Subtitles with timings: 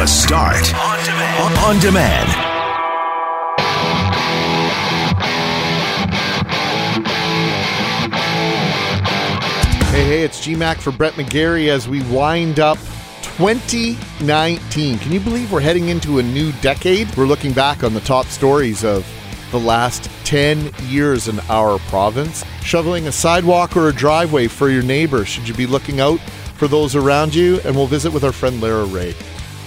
[0.00, 1.58] The Start on demand.
[1.58, 2.28] On demand.
[9.90, 12.78] Hey, hey, it's GMAC for Brett McGarry as we wind up
[13.36, 14.98] 2019.
[15.00, 17.14] Can you believe we're heading into a new decade?
[17.14, 19.06] We're looking back on the top stories of
[19.50, 22.42] the last 10 years in our province.
[22.62, 25.26] Shoveling a sidewalk or a driveway for your neighbor.
[25.26, 26.20] Should you be looking out
[26.56, 27.60] for those around you?
[27.66, 29.14] And we'll visit with our friend Lara Rae,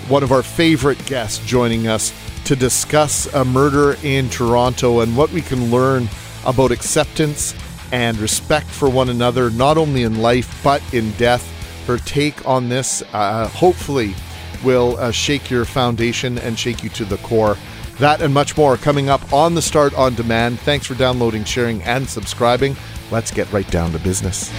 [0.08, 2.14] one of our favorite guests, joining us
[2.46, 6.10] to discuss a murder in Toronto and what we can learn
[6.46, 7.56] about acceptance
[7.92, 11.50] and respect for one another, not only in life but in death.
[11.88, 14.16] Her take on this, uh, hopefully,
[14.64, 17.58] will uh, shake your foundation and shake you to the core.
[18.00, 20.60] That and much more coming up on the Start on Demand.
[20.60, 22.76] Thanks for downloading, sharing, and subscribing.
[23.12, 24.52] Let's get right down to business.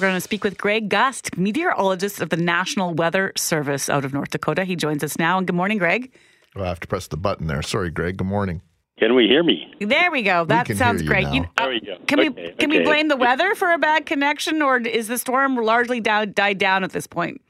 [0.00, 4.14] We're going to speak with Greg Gust, meteorologist of the National Weather Service out of
[4.14, 4.64] North Dakota.
[4.64, 5.36] He joins us now.
[5.36, 6.10] And good morning, Greg.
[6.56, 7.60] Oh, I have to press the button there.
[7.60, 8.16] Sorry, Greg.
[8.16, 8.62] Good morning.
[8.98, 9.70] Can we hear me?
[9.78, 10.46] There we go.
[10.46, 11.24] That can sounds hear you great.
[11.24, 11.32] now.
[11.34, 11.96] You- uh, There we go.
[12.06, 15.18] Can Okay, we can we blame the weather for a bad connection, or is the
[15.18, 17.42] storm largely down, died down at this point?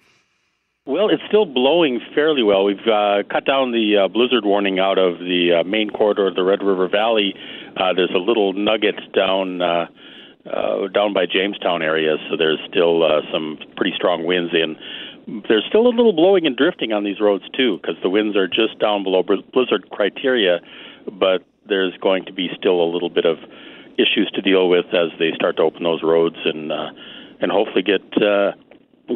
[0.87, 2.65] Well, it's still blowing fairly well.
[2.65, 6.35] We've uh, cut down the uh, blizzard warning out of the uh, main corridor of
[6.35, 7.33] the Red River Valley.
[7.77, 9.63] Uh, there's a little nugget down
[10.53, 14.77] uh, down by Jamestown area, so there's still uh, some pretty strong winds in.
[15.49, 18.49] There's still a little blowing and drifting on these roads too, because the winds are
[18.49, 20.61] just down below blizzard criteria,
[21.13, 23.39] but there's going to be still a little bit of
[23.99, 26.91] issues to deal with as they start to open those roads and uh,
[27.41, 28.53] and hopefully get uh,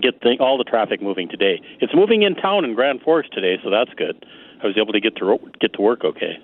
[0.01, 1.61] get the, all the traffic moving today.
[1.81, 4.25] It's moving in town in Grand Forks today, so that's good.
[4.63, 6.39] I was able to get to ro- get to work okay.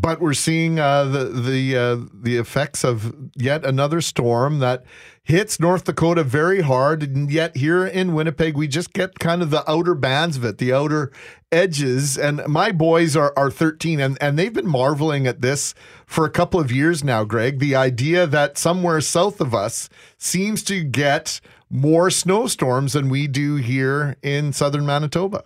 [0.00, 4.84] But we're seeing uh, the the uh, the effects of yet another storm that
[5.24, 9.50] hits North Dakota very hard, and yet here in Winnipeg we just get kind of
[9.50, 11.10] the outer bands of it, the outer
[11.50, 12.16] edges.
[12.16, 15.74] And my boys are are 13, and and they've been marveling at this
[16.06, 17.24] for a couple of years now.
[17.24, 21.40] Greg, the idea that somewhere south of us seems to get
[21.70, 25.44] more snowstorms than we do here in southern Manitoba.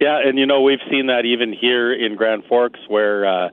[0.00, 3.50] Yeah, and you know we've seen that even here in Grand Forks, where uh,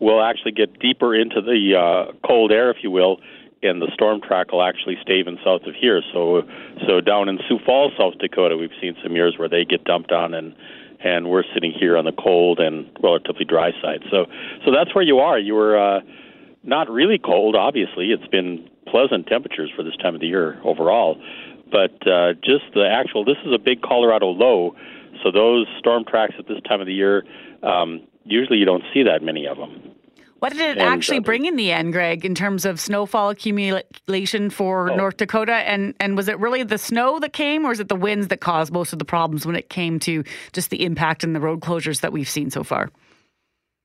[0.00, 3.20] we'll actually get deeper into the uh, cold air, if you will,
[3.62, 6.02] and the storm track will actually stay even south of here.
[6.12, 6.42] So,
[6.88, 10.10] so down in Sioux Falls, South Dakota, we've seen some years where they get dumped
[10.10, 10.56] on, and
[11.04, 14.02] and we're sitting here on the cold and relatively dry side.
[14.10, 14.26] So,
[14.64, 15.38] so that's where you are.
[15.38, 16.00] You were uh,
[16.64, 18.10] not really cold, obviously.
[18.10, 21.20] It's been pleasant temperatures for this time of the year overall,
[21.70, 23.24] but uh, just the actual.
[23.24, 24.74] This is a big Colorado low.
[25.22, 27.24] So those storm tracks at this time of the year,
[27.62, 29.92] um, usually you don't see that many of them.
[30.40, 33.30] What did it And, actually uh, bring in the end, Greg, in terms of snowfall
[33.30, 34.94] accumulation for Oh.
[34.96, 35.54] North Dakota?
[35.54, 38.40] And and was it really the snow that came, or is it the winds that
[38.40, 40.22] caused most of the problems when it came to
[40.52, 42.90] just the impact and the road closures that we've seen so far?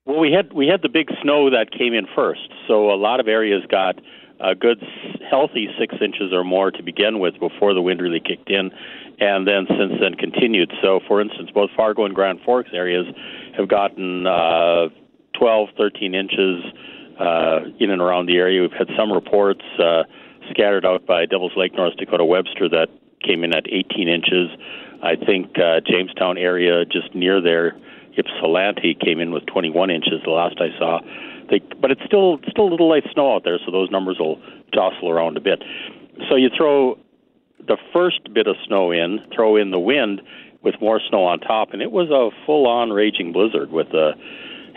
[0.05, 3.19] Well, we had we had the big snow that came in first, so a lot
[3.21, 3.99] of areas got
[4.43, 4.83] a good
[5.29, 8.71] healthy six inches or more to begin with before the wind really kicked in,
[9.19, 10.71] and then since then continued.
[10.81, 13.05] So, for instance, both Fargo and Grand Forks areas
[13.57, 14.89] have gotten uh,
[15.37, 16.63] 12, 13 inches
[17.19, 18.61] uh, in and around the area.
[18.61, 20.03] We've had some reports uh,
[20.49, 22.89] scattered out by Devil's Lake, North Dakota, Webster that
[23.23, 24.49] came in at 18 inches.
[25.03, 27.77] I think uh, Jamestown area, just near there,
[28.17, 30.99] Ypsilanti came in with 21 inches the last I saw.
[31.51, 34.41] They, but it's still still a little light snow out there, so those numbers will
[34.73, 35.61] jostle around a bit.
[36.29, 36.97] So you throw
[37.67, 40.21] the first bit of snow in, throw in the wind
[40.63, 44.11] with more snow on top, and it was a full-on raging blizzard with the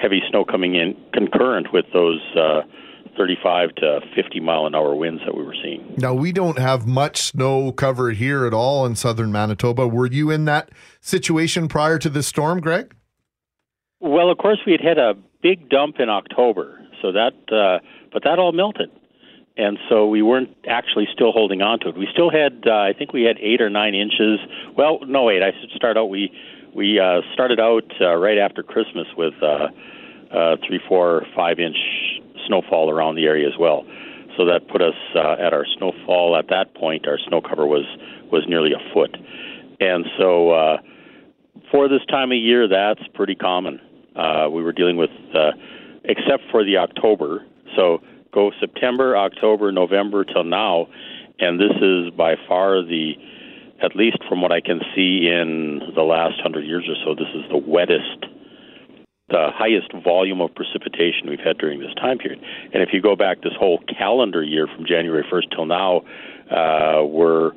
[0.01, 2.63] heavy snow coming in concurrent with those uh,
[3.17, 5.95] 35 to 50 mile an hour winds that we were seeing.
[5.99, 9.87] Now, we don't have much snow cover here at all in southern Manitoba.
[9.87, 10.71] Were you in that
[11.01, 12.95] situation prior to this storm, Greg?
[14.01, 15.15] Well, of course, we had had a
[15.45, 17.79] big dump in October, so that, uh,
[18.11, 18.91] but that all melted,
[19.59, 21.99] and so we weren't actually still holding on to it.
[21.99, 24.41] We still had, uh, I think, we had eight or nine inches.
[24.75, 26.07] Well, no, wait, I should start out.
[26.07, 26.33] We
[26.75, 29.69] we uh, started out uh, right after Christmas with uh,
[30.35, 31.77] uh, three, four, five inch
[32.49, 33.85] snowfall around the area as well.
[34.37, 36.37] So that put us uh, at our snowfall.
[36.37, 37.85] At that point, our snow cover was
[38.33, 39.15] was nearly a foot,
[39.79, 40.51] and so.
[40.51, 40.79] Uh,
[41.71, 43.81] for this time of year, that's pretty common.
[44.17, 45.53] Uh, we were dealing with, uh,
[46.05, 47.45] except for the October.
[47.77, 48.01] So
[48.33, 50.89] go September, October, November till now,
[51.39, 53.15] and this is by far the,
[53.83, 57.33] at least from what I can see in the last hundred years or so, this
[57.35, 58.27] is the wettest,
[59.29, 62.41] the highest volume of precipitation we've had during this time period.
[62.73, 66.03] And if you go back this whole calendar year from January 1st till now,
[66.51, 67.53] uh, we're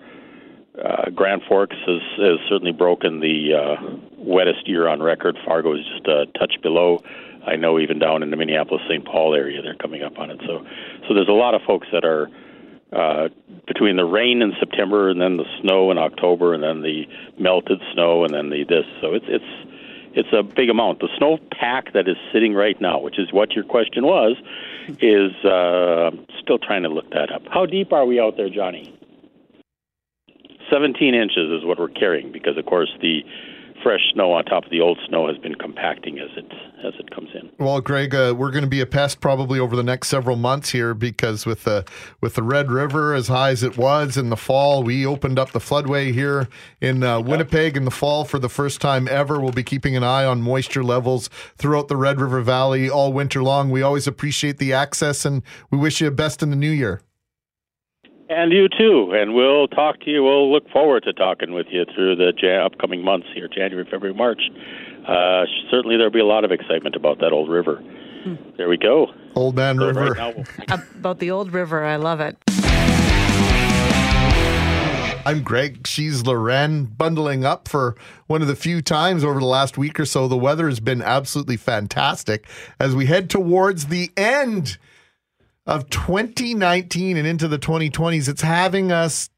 [0.84, 3.82] uh, Grand Forks has, has certainly broken the uh,
[4.18, 5.38] wettest year on record.
[5.46, 7.02] Fargo is just a touch below.
[7.46, 9.06] I know even down in the Minneapolis St.
[9.06, 10.40] Paul area, they're coming up on it.
[10.46, 10.66] So,
[11.08, 12.30] so there's a lot of folks that are
[12.92, 13.30] uh,
[13.68, 17.06] between the rain in September and then the snow in October and then the
[17.38, 18.86] melted snow and then the this.
[19.02, 19.68] So it's it's
[20.14, 21.00] it's a big amount.
[21.00, 24.36] The snow pack that is sitting right now, which is what your question was,
[25.00, 27.44] is uh, still trying to look that up.
[27.52, 28.97] How deep are we out there, Johnny?
[30.72, 33.22] 17 inches is what we're carrying because, of course, the
[33.84, 36.52] fresh snow on top of the old snow has been compacting as it
[36.86, 37.50] as it comes in.
[37.58, 40.70] Well, Greg, uh, we're going to be a pest probably over the next several months
[40.70, 41.86] here because with the
[42.22, 45.52] with the Red River as high as it was in the fall, we opened up
[45.52, 46.48] the floodway here
[46.82, 49.40] in uh, Winnipeg in the fall for the first time ever.
[49.40, 53.44] We'll be keeping an eye on moisture levels throughout the Red River Valley all winter
[53.44, 53.70] long.
[53.70, 57.02] We always appreciate the access, and we wish you the best in the new year.
[58.30, 59.14] And you too.
[59.14, 60.24] And we'll talk to you.
[60.24, 64.14] We'll look forward to talking with you through the ja- upcoming months here, January, February,
[64.14, 64.42] March.
[65.08, 67.78] Uh, certainly, there'll be a lot of excitement about that old river.
[68.24, 68.36] Hmm.
[68.58, 69.08] There we go.
[69.36, 70.12] Old Man so River.
[70.12, 71.86] Right now, about the old river.
[71.86, 72.38] I love it.
[75.26, 75.86] I'm Greg.
[75.86, 77.96] She's Loren, bundling up for
[78.28, 80.28] one of the few times over the last week or so.
[80.28, 82.48] The weather has been absolutely fantastic
[82.80, 84.78] as we head towards the end
[85.68, 89.30] of 2019 and into the 2020s, it's having us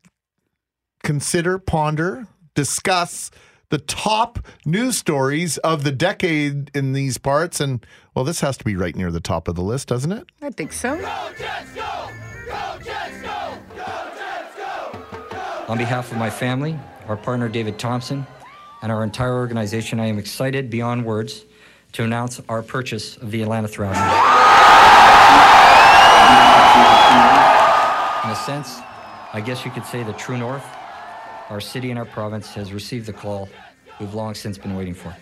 [1.04, 3.32] consider, ponder, discuss
[3.70, 7.60] the top news stories of the decade in these parts.
[7.60, 7.86] And
[8.16, 10.28] well, this has to be right near the top of the list, doesn't it?
[10.42, 10.96] I think so.
[10.98, 12.10] Go Jets, go!
[12.48, 13.58] Go Jets, go!
[13.76, 15.66] Go Jets, go!
[15.68, 18.26] On behalf of my family, our partner David Thompson,
[18.82, 21.44] and our entire organization, I am excited beyond words
[21.94, 25.19] to announce our purchase of the Atlanta Thrashers.
[27.10, 28.80] In a sense,
[29.34, 30.66] I guess you could say the true north,
[31.50, 33.50] our city and our province has received the call
[34.00, 35.16] we've long since been waiting for.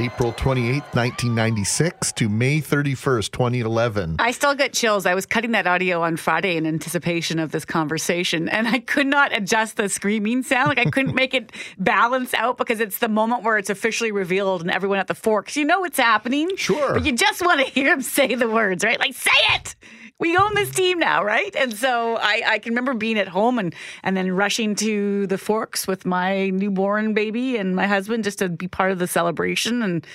[0.00, 4.16] April 28th, 1996 to May 31st, 2011.
[4.18, 5.04] I still get chills.
[5.04, 9.06] I was cutting that audio on Friday in anticipation of this conversation, and I could
[9.06, 10.68] not adjust the screaming sound.
[10.68, 14.62] Like, I couldn't make it balance out because it's the moment where it's officially revealed
[14.62, 16.56] and everyone at the forks, you know what's happening.
[16.56, 16.94] Sure.
[16.94, 18.98] But you just want to hear him say the words, right?
[18.98, 19.76] Like, say it!
[20.20, 21.54] We own this team now, right?
[21.56, 23.74] And so I, I can remember being at home and
[24.04, 28.48] and then rushing to the Forks with my newborn baby and my husband just to
[28.48, 30.06] be part of the celebration and.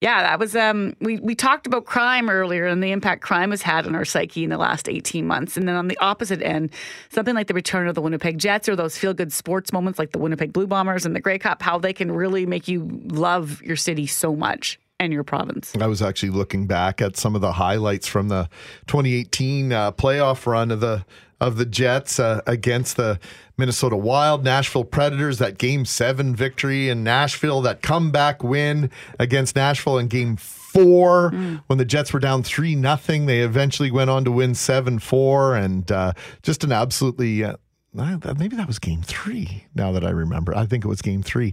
[0.00, 3.62] Yeah, that was um we we talked about crime earlier and the impact crime has
[3.62, 5.56] had on our psyche in the last 18 months.
[5.56, 6.72] And then on the opposite end,
[7.10, 10.10] something like the return of the Winnipeg Jets or those feel good sports moments like
[10.10, 13.62] the Winnipeg Blue Bombers and the Grey Cup, how they can really make you love
[13.62, 15.72] your city so much and your province.
[15.80, 18.48] I was actually looking back at some of the highlights from the
[18.86, 21.04] 2018 uh, playoff run of the
[21.40, 23.18] of the Jets uh, against the
[23.58, 29.98] Minnesota Wild, Nashville Predators, that game seven victory in Nashville, that comeback win against Nashville
[29.98, 31.60] in game four mm.
[31.66, 33.26] when the Jets were down three nothing.
[33.26, 36.12] They eventually went on to win seven four, and uh,
[36.42, 37.56] just an absolutely uh,
[37.94, 40.56] maybe that was game three now that I remember.
[40.56, 41.52] I think it was game three.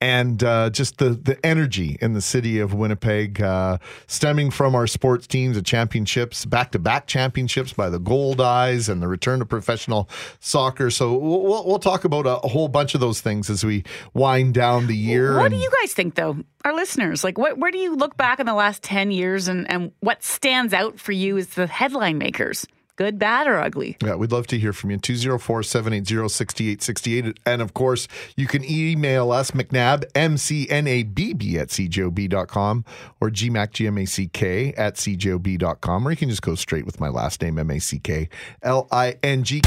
[0.00, 4.86] And uh, just the, the energy in the city of Winnipeg, uh, stemming from our
[4.86, 9.46] sports teams, the championships, back to back championships by the Goldeyes and the return to
[9.46, 10.90] professional soccer.
[10.90, 14.54] So we'll, we'll talk about a, a whole bunch of those things as we wind
[14.54, 15.36] down the year.
[15.36, 16.38] What and, do you guys think, though?
[16.64, 19.70] Our listeners, like, what, where do you look back in the last 10 years and,
[19.70, 22.66] and what stands out for you as the headline makers?
[23.00, 23.96] Good, bad, or ugly?
[24.02, 24.98] Yeah, we'd love to hear from you.
[24.98, 27.40] 204 780 6868.
[27.46, 31.68] And of course, you can email us, McNabb, M C N A B B at
[31.68, 32.84] CJOB.com
[33.18, 36.06] or GMAC, G M A C K at CJOB.com.
[36.06, 38.28] Or you can just go straight with my last name, M A C K
[38.62, 39.62] L I N G.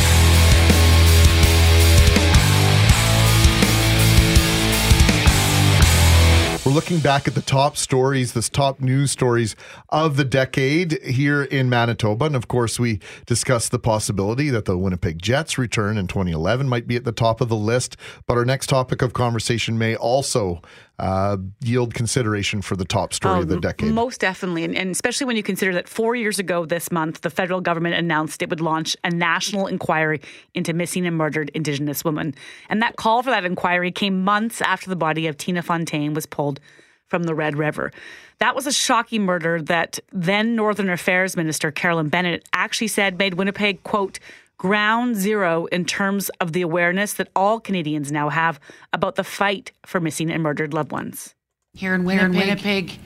[6.66, 9.54] We're looking back at the top stories, the top news stories
[9.90, 12.24] of the decade here in Manitoba.
[12.24, 16.88] And of course, we discussed the possibility that the Winnipeg Jets return in 2011 might
[16.88, 17.98] be at the top of the list.
[18.28, 20.62] But our next topic of conversation may also
[21.00, 23.92] uh, yield consideration for the top story of the oh, decade.
[23.92, 24.64] Most definitely.
[24.64, 27.96] And, and, especially when you consider that four years ago this month, the federal government
[27.96, 30.22] announced it would launch a national inquiry
[30.54, 32.36] into missing and murdered Indigenous women.
[32.70, 36.28] And that call for that inquiry came months after the body of Tina Fontaine was
[36.28, 36.60] pulled
[37.08, 37.92] from the Red River.
[38.40, 43.36] That was a shocking murder that then Northern Affairs Minister Carolyn Bennett actually said made
[43.36, 44.20] Winnipeg, quote,
[44.64, 48.62] ground zero in terms of the awareness that all Canadians now have
[48.94, 51.36] about the fight for missing and murdered loved ones.
[51.74, 53.00] Here in Winnipeg, Here in Winnipeg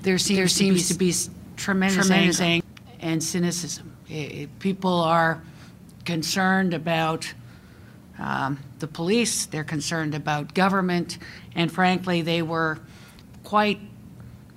[0.00, 2.66] there seems, there seems to, be to be tremendous, tremendous anger
[3.00, 3.94] and cynicism.
[4.08, 5.42] It, people are
[6.06, 7.34] concerned about
[8.18, 11.18] um, the police, they're concerned about government,
[11.54, 12.78] and frankly, they were
[13.44, 13.80] quite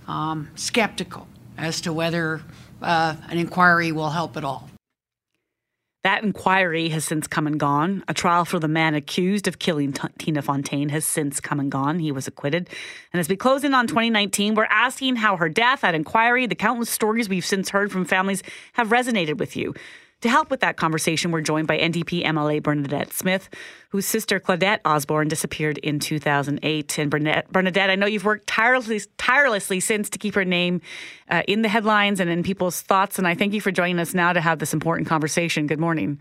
[0.07, 2.41] um, skeptical as to whether
[2.81, 4.69] uh, an inquiry will help at all.
[6.05, 8.03] That inquiry has since come and gone.
[8.07, 11.71] A trial for the man accused of killing T- Tina Fontaine has since come and
[11.71, 11.97] gone.
[11.97, 12.69] He was acquitted.
[13.11, 16.53] And as we close in on 2019, we're asking how her death, that inquiry, the
[16.53, 18.43] countless stories we've since heard from families
[18.73, 19.73] have resonated with you.
[20.25, 23.47] To help with that conversation, we're joined by NDP MLA Bernadette Smith,
[23.89, 26.97] whose sister Claudette Osborne disappeared in 2008.
[26.97, 30.81] And Bernadette, Bernadette I know you've worked tirelessly, tirelessly since to keep her name
[31.29, 33.19] uh, in the headlines and in people's thoughts.
[33.19, 35.67] And I thank you for joining us now to have this important conversation.
[35.67, 36.19] Good morning.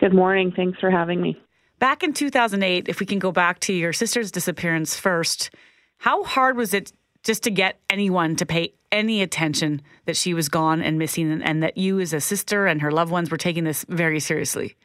[0.00, 0.52] Good morning.
[0.56, 1.40] Thanks for having me.
[1.78, 5.50] Back in 2008, if we can go back to your sister's disappearance first,
[5.98, 6.92] how hard was it
[7.22, 11.42] just to get anyone to pay any attention that she was gone and missing, and,
[11.42, 14.76] and that you, as a sister and her loved ones, were taking this very seriously?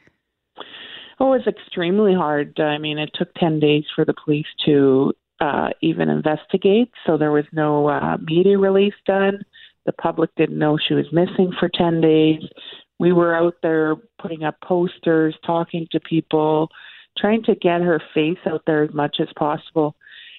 [1.20, 2.58] Oh, it was extremely hard.
[2.58, 7.32] I mean, it took 10 days for the police to uh, even investigate, so there
[7.32, 9.44] was no uh, media release done.
[9.86, 12.42] The public didn't know she was missing for 10 days.
[12.98, 16.68] We were out there putting up posters, talking to people,
[17.18, 19.94] trying to get her face out there as much as possible.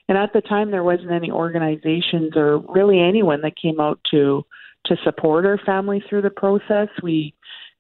[0.08, 4.44] And at the time, there wasn't any organizations or really anyone that came out to
[4.86, 6.90] to support our family through the process.
[7.02, 7.34] We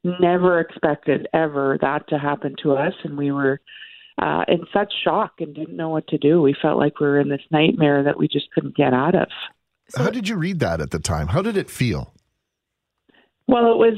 [0.03, 3.61] never expected ever that to happen to us, and we were
[4.21, 6.41] uh, in such shock and didn't know what to do.
[6.41, 9.27] We felt like we were in this nightmare that we just couldn't get out of.
[9.95, 11.27] How did you read that at the time?
[11.27, 12.13] How did it feel?
[13.47, 13.97] Well, it was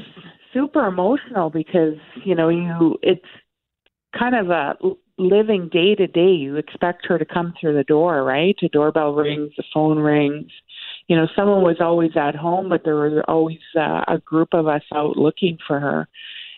[0.54, 3.26] super emotional because you know you it's
[4.18, 4.76] kind of a
[5.18, 6.32] living day to day.
[6.32, 8.56] You expect her to come through the door, right?
[8.62, 10.52] A doorbell rings, the phone rings.
[11.08, 14.68] You know, someone was always at home, but there was always uh, a group of
[14.68, 16.08] us out looking for her.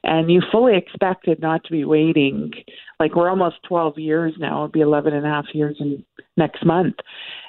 [0.03, 2.51] And you fully expected not to be waiting.
[2.99, 4.55] Like we're almost 12 years now.
[4.55, 6.03] It'll be 11 and a half years in
[6.37, 6.95] next month.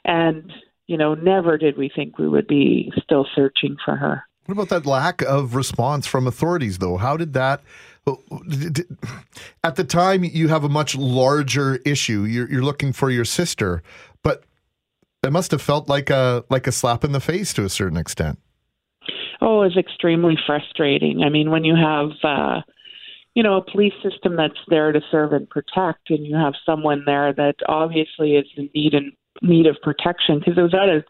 [0.04, 0.52] And,
[0.86, 4.24] you know, never did we think we would be still searching for her.
[4.46, 6.96] What about that lack of response from authorities, though?
[6.96, 7.62] How did that
[9.64, 12.24] at the time you have a much larger issue.
[12.24, 13.82] You're, you're looking for your sister,
[14.22, 14.44] but
[15.22, 17.98] it must have felt like a like a slap in the face to a certain
[17.98, 18.38] extent.
[19.40, 21.22] Oh, it's extremely frustrating.
[21.22, 22.62] I mean, when you have uh,
[23.34, 27.02] you know a police system that's there to serve and protect, and you have someone
[27.06, 31.04] there that obviously is in need and need of protection, because it was out of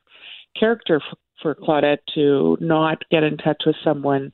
[0.59, 1.01] character
[1.43, 4.33] for, Claudette to not get in touch with someone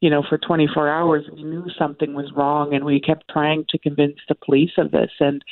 [0.00, 3.78] you know, for 24 hours, we knew something was wrong and we kept trying to
[3.78, 5.10] convince the police of this.
[5.20, 5.42] And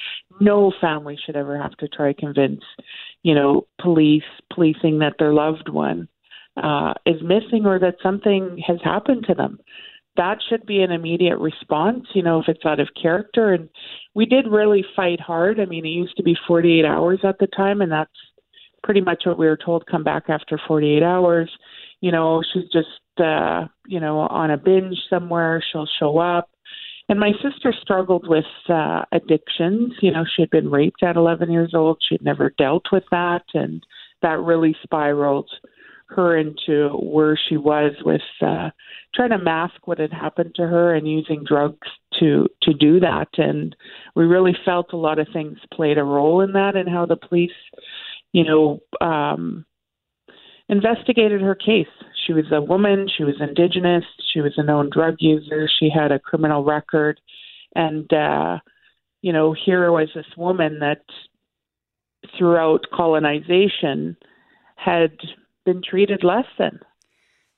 [0.40, 2.60] no family should ever have to try to convince,
[3.22, 6.08] you know, police, policing that their loved one
[6.62, 9.58] uh, is missing or that something has happened to them.
[10.16, 13.52] That should be an immediate response, you know, if it's out of character.
[13.52, 13.68] And
[14.14, 15.58] we did really fight hard.
[15.58, 18.12] I mean, it used to be 48 hours at the time, and that's
[18.84, 21.50] pretty much what we were told come back after 48 hours.
[22.00, 22.88] You know, she's just
[23.18, 25.62] uh, you know, on a binge somewhere.
[25.72, 26.50] She'll show up.
[27.08, 29.92] And my sister struggled with uh, addictions.
[30.00, 31.98] You know, she had been raped at 11 years old.
[32.08, 33.42] She'd never dealt with that.
[33.52, 33.82] And
[34.22, 35.50] that really spiraled
[36.08, 38.70] her into where she was with uh,
[39.14, 41.88] trying to mask what had happened to her and using drugs
[42.20, 43.28] to to do that.
[43.36, 43.74] And
[44.14, 47.16] we really felt a lot of things played a role in that and how the
[47.16, 47.50] police,
[48.34, 49.64] you know, um,
[50.68, 51.86] investigated her case.
[52.26, 56.10] She was a woman, she was indigenous, she was a known drug user, she had
[56.10, 57.20] a criminal record.
[57.76, 58.58] And, uh,
[59.22, 61.02] you know, here was this woman that
[62.36, 64.16] throughout colonization
[64.76, 65.16] had
[65.64, 66.80] been treated less than.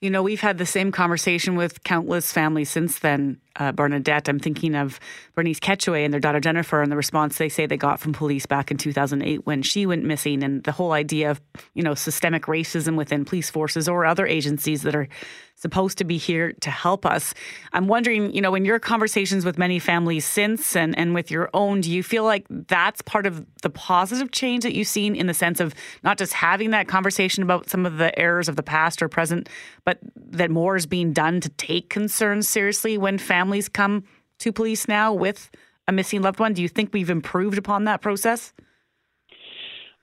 [0.03, 4.29] You know, we've had the same conversation with countless families since then, uh, Bernadette.
[4.29, 5.01] I'm thinking of
[5.35, 8.47] Bernice Catcheway and their daughter Jennifer and the response they say they got from police
[8.47, 11.41] back in 2008 when she went missing, and the whole idea of,
[11.75, 15.09] you know, systemic racism within police forces or other agencies that are
[15.57, 17.33] supposed to be here to help us.
[17.73, 21.49] I'm wondering, you know, in your conversations with many families since and, and with your
[21.55, 25.27] own, do you feel like that's part of the positive change that you've seen in
[25.27, 28.63] the sense of not just having that conversation about some of the errors of the
[28.63, 29.49] past or present,
[29.85, 34.05] but that more is being done to take concerns seriously when families come
[34.39, 35.51] to police now with
[35.89, 36.53] a missing loved one?
[36.53, 38.53] Do you think we've improved upon that process?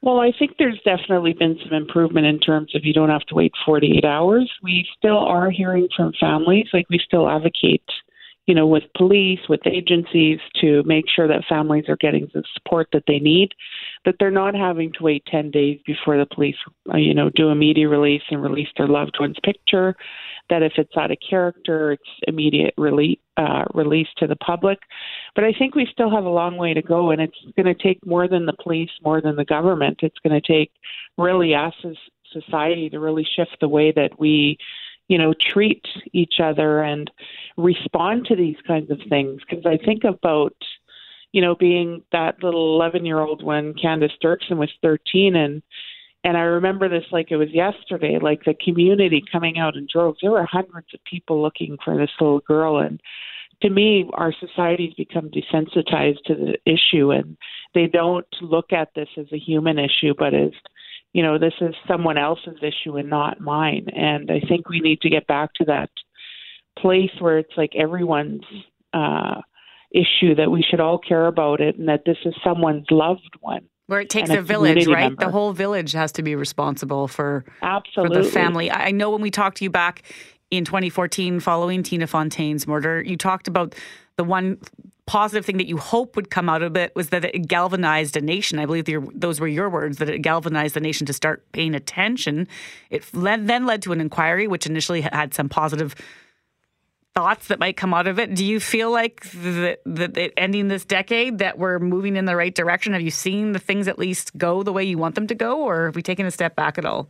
[0.02, 3.36] Well, I think there's definitely been some improvement in terms of you don't have to
[3.36, 4.52] wait 48 hours.
[4.62, 7.86] We still are hearing from families, like we still advocate,
[8.46, 12.90] you know, with police, with agencies to make sure that families are getting the support
[12.92, 13.54] that they need,
[14.06, 16.56] that they're not having to wait 10 days before the police,
[16.94, 19.96] uh, you know, do a media release and release their loved one's picture,
[20.50, 24.80] that if it's out of character, it's immediate release, uh, release to the public.
[25.36, 27.82] But I think we still have a long way to go, and it's going to
[27.82, 30.00] take more than the police, more than the government.
[30.04, 30.72] It's going to take
[31.18, 31.96] really us as
[32.32, 34.58] society to really shift the way that we
[35.08, 37.12] you know, treat each other and
[37.58, 39.42] respond to these kinds of things.
[39.48, 40.56] Because I think about,
[41.34, 45.62] you know, being that little 11 year old when Candace Derksen was 13 and
[46.26, 50.20] and I remember this like it was yesterday, like the community coming out in droves.
[50.22, 53.02] There were hundreds of people looking for this little girl and
[53.62, 57.38] to me, our society's become desensitized to the issue and
[57.74, 60.52] they don't look at this as a human issue, but as
[61.14, 63.86] you know, this is someone else's issue and not mine.
[63.96, 65.92] And I think we need to get back to that
[66.78, 68.44] place where it's like everyone's
[68.94, 69.42] uh,
[69.94, 73.68] issue that we should all care about it and that this is someone's loved one.
[73.88, 75.04] Where it takes a, a village, right?
[75.04, 75.26] Member.
[75.26, 78.18] The whole village has to be responsible for, Absolutely.
[78.18, 78.72] for the family.
[78.72, 80.04] I know when we talked to you back
[80.50, 83.76] in 2014 following Tina Fontaine's murder, you talked about
[84.18, 84.58] the one
[85.06, 88.22] positive thing that you hope would come out of it was that it galvanized a
[88.22, 88.58] nation.
[88.58, 92.48] I believe those were your words that it galvanized the nation to start paying attention.
[92.90, 95.94] It led, then led to an inquiry, which initially had some positive
[97.16, 98.34] thoughts that might come out of it.
[98.34, 102.54] Do you feel like that, that ending this decade that we're moving in the right
[102.54, 102.94] direction?
[102.94, 105.62] Have you seen the things at least go the way you want them to go,
[105.62, 107.08] or have we taken a step back at all?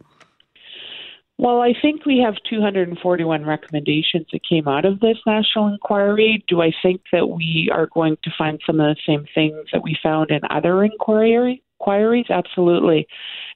[1.37, 6.43] Well, I think we have 241 recommendations that came out of this national inquiry.
[6.47, 9.83] Do I think that we are going to find some of the same things that
[9.83, 12.27] we found in other inquiry, inquiries?
[12.29, 13.07] Absolutely.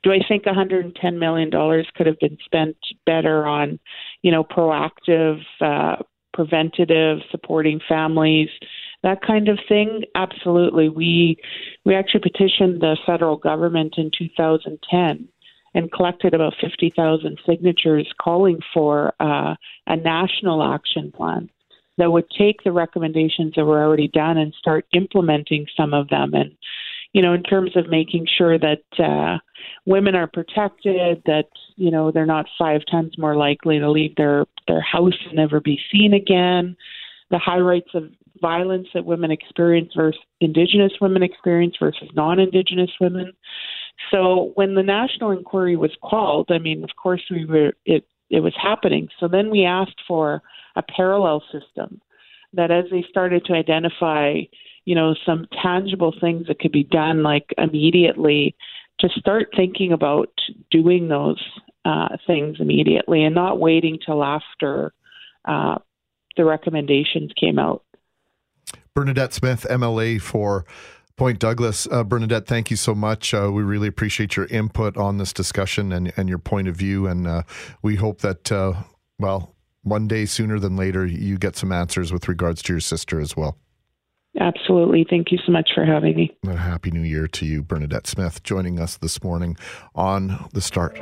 [0.04, 3.80] Do I think 110 million dollars could have been spent better on,
[4.24, 5.98] you know, proactive, uh,
[6.38, 8.50] preventative, supporting families?
[9.04, 11.38] that kind of thing absolutely we
[11.86, 15.28] we actually petitioned the federal government in 2010
[15.74, 19.54] and collected about 50,000 signatures calling for uh,
[19.86, 21.50] a national action plan
[21.98, 26.34] that would take the recommendations that were already done and start implementing some of them.
[26.34, 26.52] And,
[27.18, 29.40] you know, in terms of making sure that uh,
[29.88, 34.46] women are protected, that, you know, they're not five times more likely to leave their,
[34.68, 36.78] their house and never be seen again,
[37.32, 38.04] the high rates of
[38.40, 43.34] violence that women experience versus Indigenous women experience versus non Indigenous women.
[44.12, 48.42] So when the national inquiry was called, I mean, of course, we were it it
[48.42, 49.08] was happening.
[49.20, 50.44] So then we asked for
[50.76, 52.00] a parallel system
[52.54, 54.42] that, as they started to identify,
[54.88, 58.56] you know, some tangible things that could be done, like immediately,
[59.00, 60.30] to start thinking about
[60.72, 61.44] doing those
[61.84, 64.94] uh, things immediately and not waiting till after
[65.44, 65.76] uh,
[66.38, 67.84] the recommendations came out.
[68.94, 70.64] Bernadette Smith, MLA for
[71.18, 71.86] Point Douglas.
[71.92, 73.34] Uh, Bernadette, thank you so much.
[73.34, 77.08] Uh, we really appreciate your input on this discussion and, and your point of view.
[77.08, 77.44] And uh,
[77.82, 78.84] we hope that, uh,
[79.20, 83.20] well, one day sooner than later, you get some answers with regards to your sister
[83.20, 83.58] as well.
[84.40, 85.06] Absolutely.
[85.10, 86.38] Thank you so much for having me.
[86.48, 89.58] A happy new year to you, Bernadette Smith, joining us this morning
[89.96, 90.98] on The Start.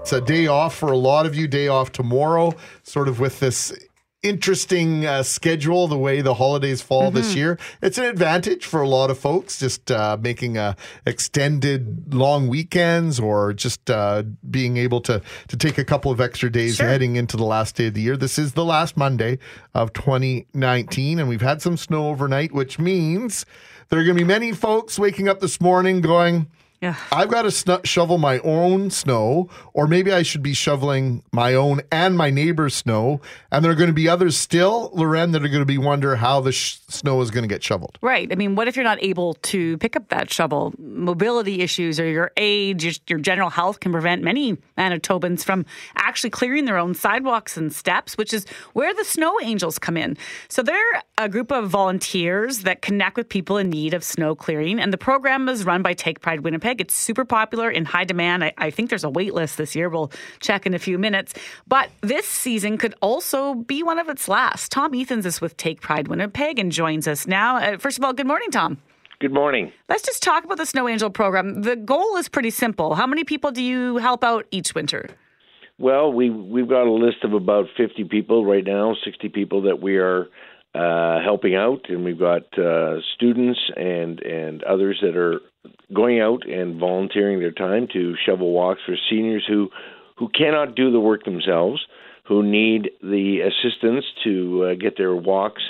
[0.00, 3.38] It's a day off for a lot of you, day off tomorrow, sort of with
[3.38, 3.72] this
[4.22, 7.16] interesting uh, schedule the way the holidays fall mm-hmm.
[7.16, 10.74] this year it's an advantage for a lot of folks just uh, making uh,
[11.06, 16.52] extended long weekends or just uh, being able to to take a couple of extra
[16.52, 16.86] days sure.
[16.86, 19.38] heading into the last day of the year this is the last monday
[19.72, 23.46] of 2019 and we've had some snow overnight which means
[23.88, 26.46] there are going to be many folks waking up this morning going
[26.80, 26.96] yeah.
[27.12, 31.52] I've got to sn- shovel my own snow, or maybe I should be shoveling my
[31.52, 33.20] own and my neighbor's snow.
[33.52, 36.16] And there are going to be others still, Loren, that are going to be wonder
[36.16, 37.98] how the sh- snow is going to get shoveled.
[38.00, 38.32] Right.
[38.32, 40.72] I mean, what if you're not able to pick up that shovel?
[40.78, 45.66] Mobility issues or your age, your, your general health can prevent many Manitobans from
[45.96, 50.16] actually clearing their own sidewalks and steps, which is where the snow angels come in.
[50.48, 54.80] So they're a group of volunteers that connect with people in need of snow clearing,
[54.80, 56.69] and the program is run by Take Pride Winnipeg.
[56.70, 56.80] Winnipeg.
[56.80, 58.44] It's super popular in high demand.
[58.44, 59.88] I, I, think there's a wait list this year.
[59.88, 61.34] We'll check in a few minutes.
[61.66, 64.72] But this season could also be one of its last.
[64.72, 67.56] Tom Ethans is with Take Pride Winnipeg and joins us now.
[67.56, 68.78] Uh, first of all, good morning, Tom.
[69.20, 69.72] Good morning.
[69.88, 71.62] Let's just talk about the Snow Angel program.
[71.62, 72.94] The goal is pretty simple.
[72.94, 75.10] How many people do you help out each winter?
[75.78, 79.80] Well, we we've got a list of about 50 people right now, 60 people that
[79.80, 80.28] we are
[80.74, 85.40] uh, helping out, and we've got uh, students and and others that are
[85.94, 89.68] going out and volunteering their time to shovel walks for seniors who
[90.16, 91.80] who cannot do the work themselves,
[92.24, 95.62] who need the assistance to uh, get their walks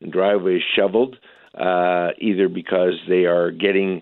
[0.00, 1.16] and driveways shoveled,
[1.54, 4.00] uh, either because they are getting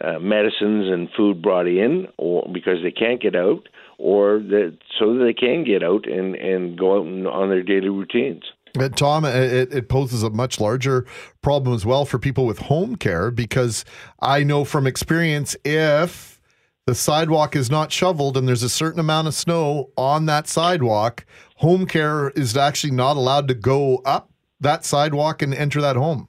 [0.00, 5.14] uh, medicines and food brought in, or because they can't get out, or that so
[5.14, 8.44] that they can get out and and go out and, on their daily routines.
[8.78, 11.06] Uh, Tom, it, it poses a much larger
[11.42, 13.84] problem as well for people with home care because
[14.20, 16.40] I know from experience if
[16.86, 21.24] the sidewalk is not shoveled and there's a certain amount of snow on that sidewalk,
[21.56, 24.30] home care is actually not allowed to go up
[24.60, 26.28] that sidewalk and enter that home.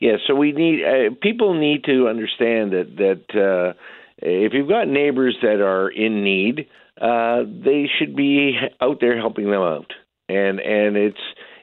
[0.00, 3.74] Yeah, so we need uh, people need to understand that that uh,
[4.16, 6.66] if you've got neighbors that are in need,
[7.00, 9.92] uh, they should be out there helping them out,
[10.28, 11.20] and and it's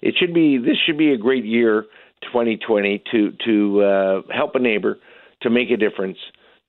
[0.08, 1.82] it should be this should be a great year,
[2.24, 4.98] 2020, to to uh, help a neighbor,
[5.42, 6.18] to make a difference,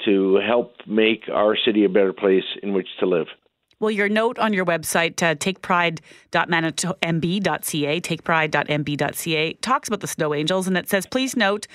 [0.05, 3.29] to help make our city a better place in which to live.
[3.81, 10.77] Well, your note on your website, uh, takepride.manitoba.mb.ca, takepride.mb.ca, talks about the Snow Angels, and
[10.77, 11.69] it says, please note,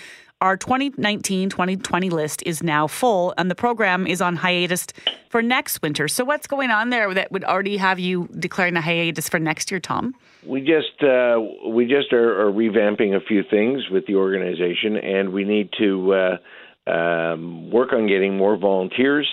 [0.43, 4.87] our 2019-2020 list is now full, and the program is on hiatus
[5.29, 6.09] for next winter.
[6.09, 9.71] So what's going on there that would already have you declaring a hiatus for next
[9.71, 10.13] year, Tom?
[10.45, 15.31] We just uh, we just are, are, revamping a few things with the organization, and
[15.31, 19.25] we need to uh, um, work on getting more volunteers.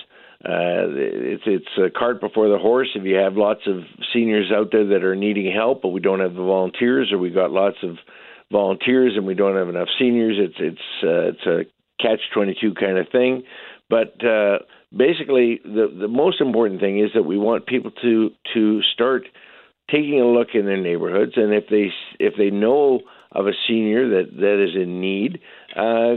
[0.44, 2.88] Uh, it's it's a cart before the horse.
[2.94, 6.20] If you have lots of seniors out there that are needing help, but we don't
[6.20, 7.98] have the volunteers, or we've got lots of
[8.52, 12.74] volunteers and we don't have enough seniors, it's it's uh, it's a catch twenty two
[12.74, 13.44] kind of thing.
[13.88, 14.60] But uh,
[14.96, 19.24] basically, the the most important thing is that we want people to to start
[19.90, 23.00] taking a look in their neighborhoods, and if they if they know
[23.32, 25.40] of a senior that that is in need,
[25.76, 26.16] uh,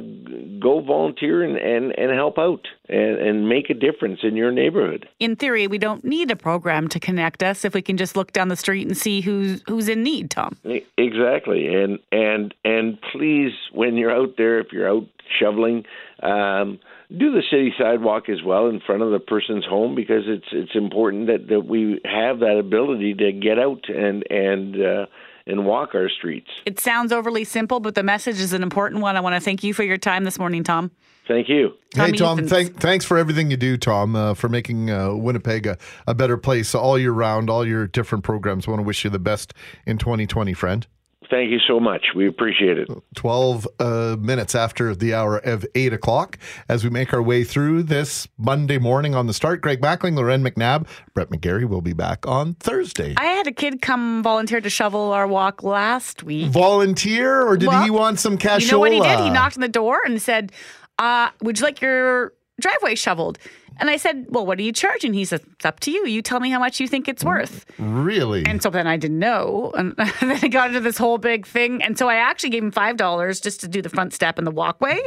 [0.59, 5.07] go volunteer and, and, and help out and, and make a difference in your neighborhood.
[5.19, 8.31] In theory, we don't need a program to connect us if we can just look
[8.33, 10.31] down the street and see who's who's in need.
[10.31, 10.57] Tom.
[10.97, 15.07] Exactly, and and and please, when you're out there, if you're out
[15.39, 15.85] shoveling.
[16.21, 20.47] Um, do the city sidewalk as well in front of the person's home because it's
[20.51, 25.05] it's important that, that we have that ability to get out and and uh,
[25.45, 26.49] and walk our streets.
[26.65, 29.15] It sounds overly simple, but the message is an important one.
[29.15, 30.91] I want to thank you for your time this morning, Tom.
[31.27, 31.73] Thank you.
[31.91, 35.65] Tommy hey, Tom, thank, thanks for everything you do, Tom, uh, for making uh, Winnipeg
[35.65, 38.67] a, a, better place all year round, all your different programs.
[38.67, 39.53] I want to wish you the best
[39.85, 40.85] in 2020, friend.
[41.33, 42.09] Thank you so much.
[42.15, 42.87] We appreciate it.
[43.15, 46.37] 12 uh, minutes after the hour of 8 o'clock
[46.69, 49.59] as we make our way through this Monday morning on the start.
[49.61, 53.15] Greg Mackling, Loren McNabb, Brett McGarry will be back on Thursday.
[53.17, 56.51] I had a kid come volunteer to shovel our walk last week.
[56.51, 58.61] Volunteer, or did well, he want some cashola?
[58.61, 59.19] You know what he did?
[59.21, 60.51] He knocked on the door and said,
[60.99, 63.39] uh, Would you like your driveway shoveled?
[63.79, 65.13] And I said, Well, what are you charging?
[65.13, 66.07] He said, It's up to you.
[66.07, 67.65] You tell me how much you think it's worth.
[67.77, 68.45] Really?
[68.45, 69.71] And so then I didn't know.
[69.75, 71.81] And then I got into this whole big thing.
[71.83, 74.51] And so I actually gave him $5 just to do the front step and the
[74.51, 74.99] walkway.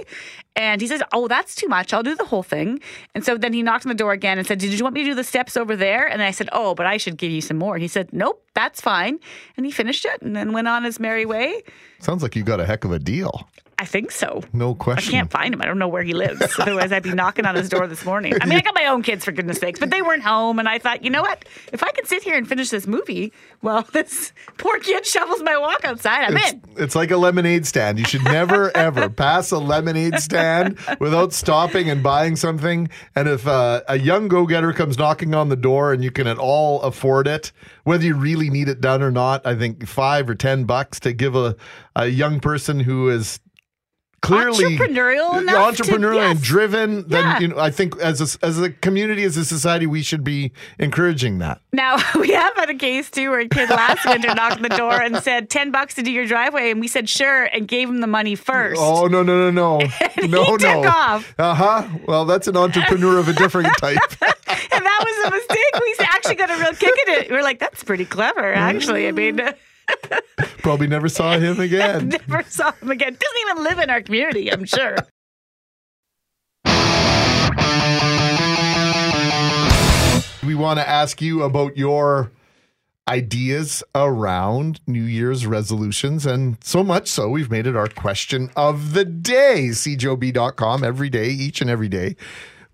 [0.55, 1.93] And he says, Oh, that's too much.
[1.93, 2.81] I'll do the whole thing.
[3.15, 5.03] And so then he knocked on the door again and said, Did you want me
[5.05, 6.07] to do the steps over there?
[6.07, 7.79] And I said, Oh, but I should give you some more.
[7.79, 9.19] He said, Nope, that's fine.
[9.57, 11.63] And he finished it and then went on his merry way.
[12.01, 13.49] Sounds like you got a heck of a deal.
[13.79, 14.43] I think so.
[14.55, 15.15] No question.
[15.15, 15.61] I can't find him.
[15.61, 16.41] I don't know where he lives.
[16.59, 18.33] Otherwise, I'd be knocking on his door this morning.
[18.41, 20.67] I mean, I got my own kids for goodness sakes, but they weren't home, and
[20.67, 21.45] I thought, you know what?
[21.75, 25.59] If I can sit here and finish this movie, well, this poor kid shovels my
[25.59, 26.25] walk outside.
[26.25, 26.63] I'm it's, in.
[26.79, 27.99] It's like a lemonade stand.
[27.99, 32.89] You should never ever pass a lemonade stand without stopping and buying something.
[33.15, 36.39] And if uh, a young go-getter comes knocking on the door and you can at
[36.39, 37.53] all afford it,
[37.85, 41.13] whether you really need it done or not, I think five or ten bucks to
[41.13, 41.57] give a,
[41.95, 43.39] a young person who is
[44.27, 46.31] clearly entrepreneurial, entrepreneurial to, yes.
[46.31, 47.09] and driven.
[47.09, 47.39] Then yeah.
[47.39, 50.53] you know, I think as a, as a community, as a society, we should be
[50.79, 51.61] encouraging that.
[51.73, 54.69] Now we have had a case too where a kid last winter knocked on the
[54.71, 57.89] door and said ten bucks to do your driveway, and we said sure and gave
[57.89, 58.81] him the money first.
[58.81, 59.89] Oh no no no no
[60.27, 60.83] no no!
[61.39, 61.89] Uh huh.
[62.07, 63.99] Well, that's an entrepreneur of a different type.
[64.21, 65.81] and that was a mistake.
[65.81, 67.31] We actually got a real kick at it.
[67.31, 69.09] We we're like, that's pretty clever, actually.
[69.09, 69.41] I mean.
[70.59, 72.09] Probably never saw him again.
[72.29, 73.17] never saw him again.
[73.19, 74.97] Doesn't even live in our community, I'm sure.
[80.45, 82.31] We want to ask you about your
[83.09, 86.25] ideas around New Year's resolutions.
[86.25, 89.71] And so much so, we've made it our question of the day.
[89.71, 92.15] CJOB.com every day, each and every day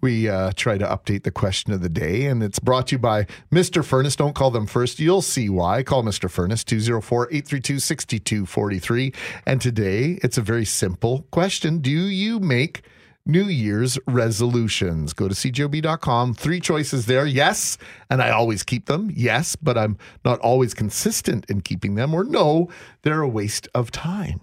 [0.03, 2.99] we uh, try to update the question of the day, and it's brought to you
[2.99, 3.85] by Mr.
[3.85, 4.17] Furnace.
[4.17, 4.99] Don't call them first.
[4.99, 5.83] You'll see why.
[5.83, 6.29] Call Mr.
[6.29, 9.13] Furnace, 204 832 6243.
[9.47, 12.83] And today, it's a very simple question Do you make
[13.25, 15.13] New Year's resolutions.
[15.13, 16.35] Go to cjob.com.
[16.35, 17.25] Three choices there.
[17.25, 17.79] Yes,
[18.11, 19.11] and I always keep them.
[19.15, 22.15] Yes, but I'm not always consistent in keeping them.
[22.15, 22.69] Or no,
[23.03, 24.41] they're a waste of time.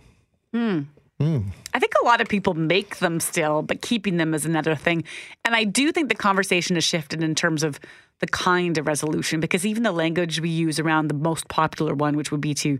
[0.53, 0.83] Hmm.
[1.73, 5.03] I think a lot of people make them still, but keeping them is another thing.
[5.43, 7.79] And I do think the conversation has shifted in terms of
[8.19, 12.15] the kind of resolution because even the language we use around the most popular one,
[12.15, 12.79] which would be to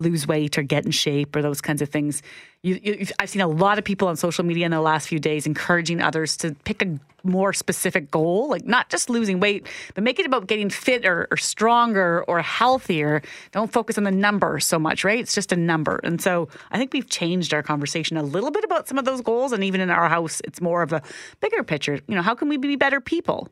[0.00, 2.22] lose weight or get in shape or those kinds of things.
[2.62, 5.46] You, I've seen a lot of people on social media in the last few days
[5.46, 10.18] encouraging others to pick a more specific goal, like not just losing weight, but make
[10.18, 13.22] it about getting fitter or stronger or healthier.
[13.52, 15.20] Don't focus on the number so much, right?
[15.20, 16.00] It's just a number.
[16.02, 19.20] And so I think we've changed our conversation a little bit about some of those
[19.20, 19.52] goals.
[19.52, 21.02] And even in our house, it's more of a
[21.40, 22.00] bigger picture.
[22.06, 23.48] You know, how can we be better people?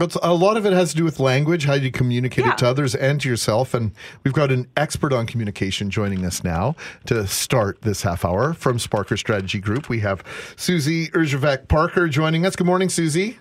[0.00, 2.52] But a lot of it has to do with language, how you communicate Yeah.
[2.52, 3.74] it to others and to yourself.
[3.74, 3.92] And
[4.24, 8.78] we've got an expert on communication joining us now to start this half hour from
[8.78, 9.90] Sparker Strategy Group.
[9.90, 10.24] We have
[10.56, 12.56] Susie Erjavec Parker joining us.
[12.56, 13.40] Good morning, Susie.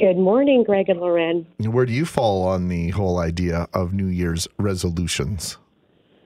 [0.00, 1.46] Good morning, Greg and Loren.
[1.58, 5.58] Where do you fall on the whole idea of New Year's resolutions?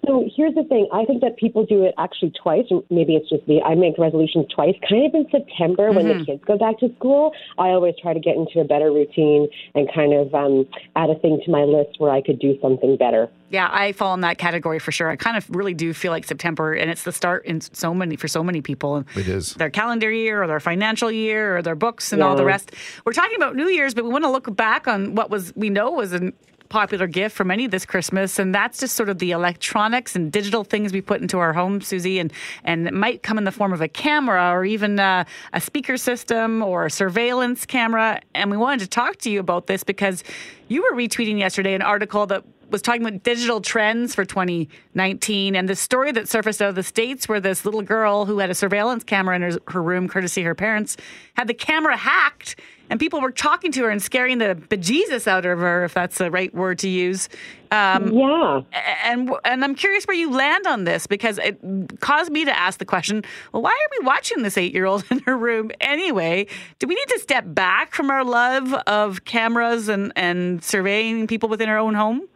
[0.07, 0.89] So here's the thing.
[0.93, 3.63] I think that people do it actually twice, or maybe it's just me.
[3.65, 7.33] I make resolutions twice, kind of in September when the kids go back to school.
[7.57, 11.15] I always try to get into a better routine and kind of um, add a
[11.21, 13.29] thing to my list where I could do something better.
[13.51, 15.11] Yeah, I fall in that category for sure.
[15.11, 18.17] I kind of really do feel like September, and it's the start in so many
[18.17, 19.05] for so many people.
[19.15, 19.55] It is.
[19.55, 22.73] their calendar year or their financial year or their books and all the rest.
[23.05, 25.71] We're talking about New Year's, but we want to look back on what was we
[25.71, 26.33] know was a
[26.73, 30.65] popular gift for many this Christmas, and that's just sort of the electronics and digital
[30.65, 32.33] things we put into our home, Susie, and
[32.65, 35.99] and it might come in the form of a camera or even uh, a speaker
[35.99, 38.21] system or a surveillance camera.
[38.35, 40.25] And we wanted to talk to you about this because
[40.69, 45.69] you were retweeting yesterday an article that was talking about digital trends for 2019 and
[45.69, 48.55] the story that surfaced out of the States where this little girl who had a
[48.55, 50.97] surveillance camera in her, her room, courtesy her parents,
[51.35, 52.59] had the camera hacked
[52.93, 56.19] and people were talking to her and scaring the bejesus out of her, if that's
[56.19, 57.31] the right word to use.
[57.71, 58.61] Um, yeah.
[59.03, 61.59] and and I'm curious where you land on this because it
[62.01, 65.39] caused me to ask the question: Well, why are we watching this eight-year-old in her
[65.39, 66.47] room anyway?
[66.81, 71.49] Do we need to step back from our love of cameras and and surveying people
[71.49, 72.29] within our own home?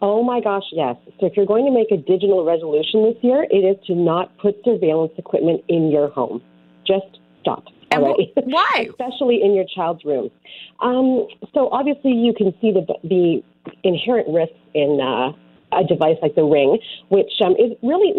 [0.00, 0.96] Oh my gosh, yes.
[1.20, 4.38] So if you're going to make a digital resolution this year, it is to not
[4.38, 6.40] put surveillance equipment in your home.
[6.86, 7.64] Just stop.
[7.92, 8.32] And wh- already.
[8.44, 8.88] why?
[8.88, 10.30] Especially in your child's room.
[10.80, 13.42] Um, so obviously, you can see the the
[13.84, 15.32] inherent risks in uh,
[15.76, 16.78] a device like the Ring,
[17.08, 18.12] which um, is really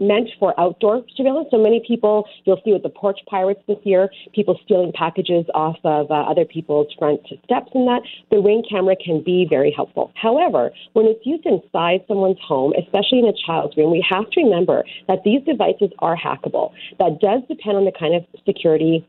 [0.00, 1.48] meant for outdoor surveillance.
[1.50, 5.76] So many people, you'll see with the porch pirates this year, people stealing packages off
[5.84, 8.02] of uh, other people's front steps and that.
[8.30, 10.12] The Ring camera can be very helpful.
[10.14, 14.40] However, when it's used inside someone's home, especially in a child's room, we have to
[14.40, 16.72] remember that these devices are hackable.
[16.98, 19.06] That does depend on the kind of security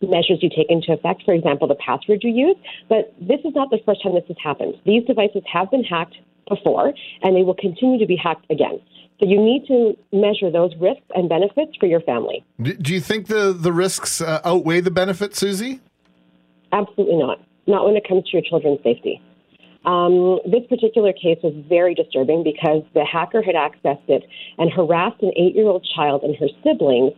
[0.00, 2.56] measures you take into effect, for example, the password you use.
[2.88, 4.74] But this is not the first time this has happened.
[4.84, 6.16] These devices have been hacked
[6.48, 8.80] before, and they will continue to be hacked again.
[9.20, 12.44] So you need to measure those risks and benefits for your family.
[12.60, 15.80] Do you think the, the risks uh, outweigh the benefits, Susie?
[16.72, 17.40] Absolutely not.
[17.66, 19.20] Not when it comes to your children's safety.
[19.84, 24.24] Um, this particular case was very disturbing because the hacker had accessed it
[24.58, 27.12] and harassed an eight year old child and her siblings,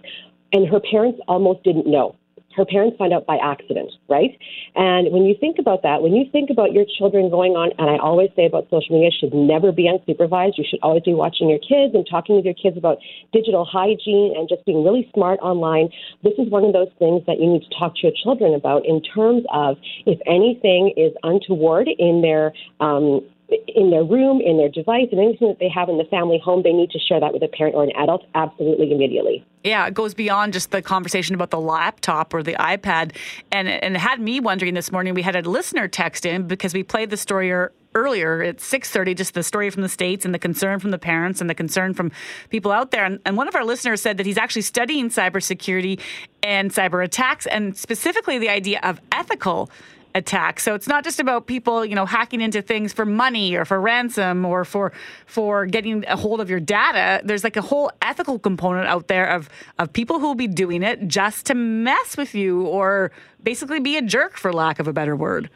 [0.52, 2.16] and her parents almost didn't know.
[2.56, 4.38] Her parents found out by accident, right?
[4.74, 7.90] And when you think about that, when you think about your children going on, and
[7.90, 10.58] I always say about social media should never be unsupervised.
[10.58, 12.98] You should always be watching your kids and talking with your kids about
[13.32, 15.90] digital hygiene and just being really smart online.
[16.22, 18.86] This is one of those things that you need to talk to your children about
[18.86, 24.68] in terms of if anything is untoward in their um, in their room, in their
[24.68, 27.32] device, and anything that they have in the family home, they need to share that
[27.32, 29.44] with a parent or an adult absolutely immediately.
[29.64, 33.16] Yeah, it goes beyond just the conversation about the laptop or the iPad,
[33.50, 35.14] and and it had me wondering this morning.
[35.14, 38.90] We had a listener text in because we played the story er, earlier at six
[38.90, 41.54] thirty, just the story from the states and the concern from the parents and the
[41.54, 42.12] concern from
[42.50, 43.04] people out there.
[43.04, 46.00] And, and one of our listeners said that he's actually studying cybersecurity
[46.42, 49.70] and cyber attacks, and specifically the idea of ethical
[50.14, 50.60] attack.
[50.60, 53.80] So it's not just about people, you know, hacking into things for money or for
[53.80, 54.92] ransom or for
[55.26, 57.20] for getting a hold of your data.
[57.24, 59.48] There's like a whole ethical component out there of
[59.78, 63.10] of people who will be doing it just to mess with you or
[63.42, 65.50] basically be a jerk for lack of a better word.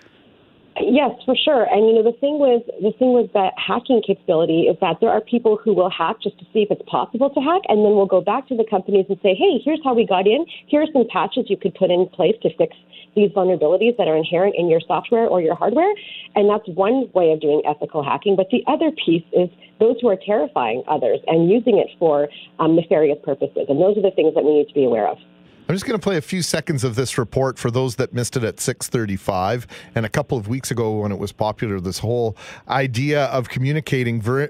[0.80, 1.64] Yes, for sure.
[1.64, 5.10] And you know, the thing with the thing with that hacking capability is that there
[5.10, 7.96] are people who will hack just to see if it's possible to hack, and then
[7.96, 10.46] we'll go back to the companies and say, "Hey, here's how we got in.
[10.66, 12.76] Here are some patches you could put in place to fix
[13.14, 15.92] these vulnerabilities that are inherent in your software or your hardware."
[16.36, 18.36] And that's one way of doing ethical hacking.
[18.36, 19.48] But the other piece is
[19.80, 23.66] those who are terrifying others and using it for um, nefarious purposes.
[23.68, 25.18] And those are the things that we need to be aware of.
[25.68, 28.38] I'm just going to play a few seconds of this report for those that missed
[28.38, 32.38] it at 6:35 and a couple of weeks ago when it was popular this whole
[32.68, 34.48] idea of communicating ver-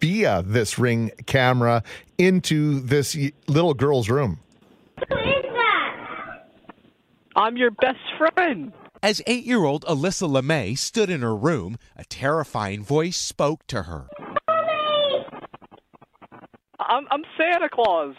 [0.00, 1.82] via this ring camera
[2.16, 3.14] into this
[3.46, 4.40] little girl's room.
[5.10, 6.46] Who is that?
[7.36, 8.72] I'm your best friend.
[9.02, 13.82] As eight year old Alyssa LeMay stood in her room, a terrifying voice spoke to
[13.82, 14.06] her.
[16.78, 18.14] I'm I'm Santa Claus.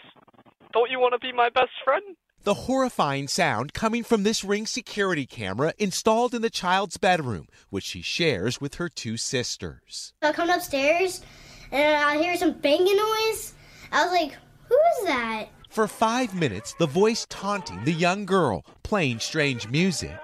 [0.72, 2.16] Don't you want to be my best friend?
[2.44, 7.84] The horrifying sound coming from this ring security camera installed in the child's bedroom, which
[7.84, 10.14] she shares with her two sisters.
[10.22, 11.22] I come upstairs
[11.72, 13.54] and I hear some banging noise.
[13.92, 14.36] I was like,
[14.68, 15.46] who is that?
[15.68, 20.16] For five minutes, the voice taunting the young girl, playing strange music,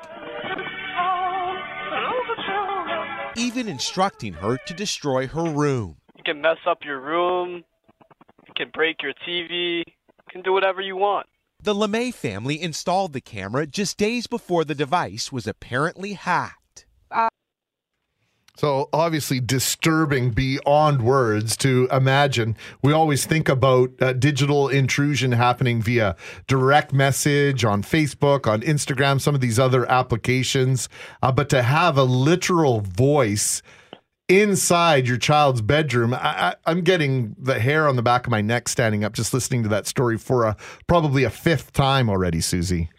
[3.36, 5.96] even instructing her to destroy her room.
[6.16, 7.64] You can mess up your room.
[8.46, 9.82] You can break your TV.
[10.34, 11.28] You can do whatever you want.
[11.62, 16.86] The LeMay family installed the camera just days before the device was apparently hacked.
[18.56, 22.56] So obviously disturbing beyond words to imagine.
[22.82, 26.16] We always think about uh, digital intrusion happening via
[26.48, 30.88] direct message on Facebook, on Instagram, some of these other applications,
[31.22, 33.62] uh, but to have a literal voice
[34.28, 38.68] inside your child's bedroom, I, I'm getting the hair on the back of my neck
[38.68, 40.56] standing up just listening to that story for a
[40.86, 42.90] probably a fifth time already, Susie.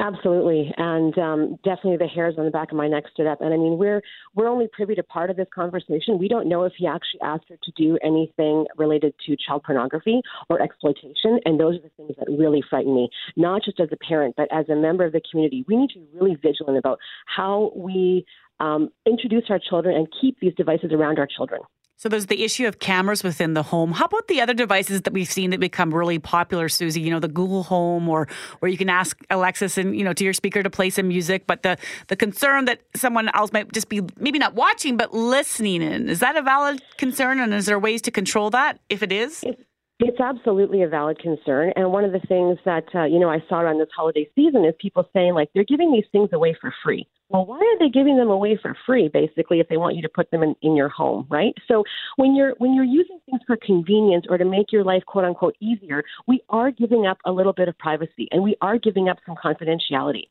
[0.00, 3.40] Absolutely, and um, definitely the hairs on the back of my neck stood up.
[3.40, 4.02] And I mean, we're
[4.34, 6.18] we're only privy to part of this conversation.
[6.18, 10.20] We don't know if he actually asked her to do anything related to child pornography
[10.48, 13.10] or exploitation, and those are the things that really frighten me.
[13.36, 16.00] Not just as a parent, but as a member of the community, we need to
[16.00, 18.24] be really vigilant about how we
[18.60, 21.60] um, introduce our children and keep these devices around our children.
[22.02, 23.92] So there's the issue of cameras within the home.
[23.92, 27.00] How about the other devices that we've seen that become really popular, Susie?
[27.00, 28.26] You know, the Google Home, or
[28.58, 31.46] where you can ask Alexis and you know to your speaker to play some music.
[31.46, 35.80] But the the concern that someone else might just be maybe not watching but listening
[35.80, 37.38] in is that a valid concern?
[37.38, 39.44] And is there ways to control that if it is?
[39.44, 39.62] It's,
[39.98, 43.42] it's absolutely a valid concern, and one of the things that uh, you know I
[43.48, 46.72] saw around this holiday season is people saying like they're giving these things away for
[46.84, 47.06] free.
[47.32, 49.08] Well, why are they giving them away for free?
[49.08, 51.54] Basically, if they want you to put them in, in your home, right?
[51.66, 51.82] So
[52.16, 55.56] when you're when you're using things for convenience or to make your life quote unquote
[55.58, 59.16] easier, we are giving up a little bit of privacy and we are giving up
[59.24, 60.24] some confidentiality.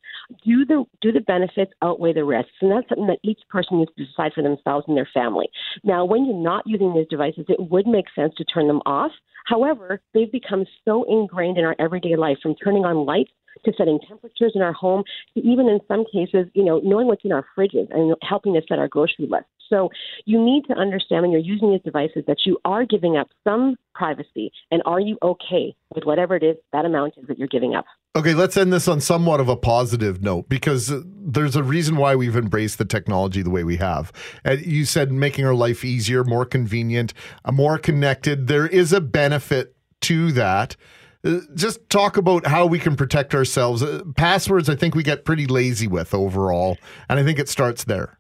[0.46, 2.52] Do the do the benefits outweigh the risks?
[2.62, 5.48] And that's something that each person needs to decide for themselves and their family.
[5.84, 9.12] Now, when you're not using these devices, it would make sense to turn them off.
[9.46, 13.32] However, they've become so ingrained in our everyday life from turning on lights
[13.66, 17.26] to setting temperatures in our home, to even in some cases, you know, knowing what's
[17.26, 19.46] in our fridges and helping us set our grocery list.
[19.70, 19.90] So
[20.26, 23.76] you need to understand when you're using these devices that you are giving up some
[23.94, 27.76] privacy, and are you okay with whatever it is that amount is that you're giving
[27.76, 27.86] up?
[28.16, 32.16] Okay, let's end this on somewhat of a positive note because there's a reason why
[32.16, 34.12] we've embraced the technology the way we have.
[34.44, 37.14] And you said making our life easier, more convenient,
[37.46, 38.48] uh, more connected.
[38.48, 40.76] There is a benefit to that.
[41.24, 43.84] Uh, Just talk about how we can protect ourselves.
[43.84, 47.84] Uh, Passwords, I think we get pretty lazy with overall, and I think it starts
[47.84, 48.18] there.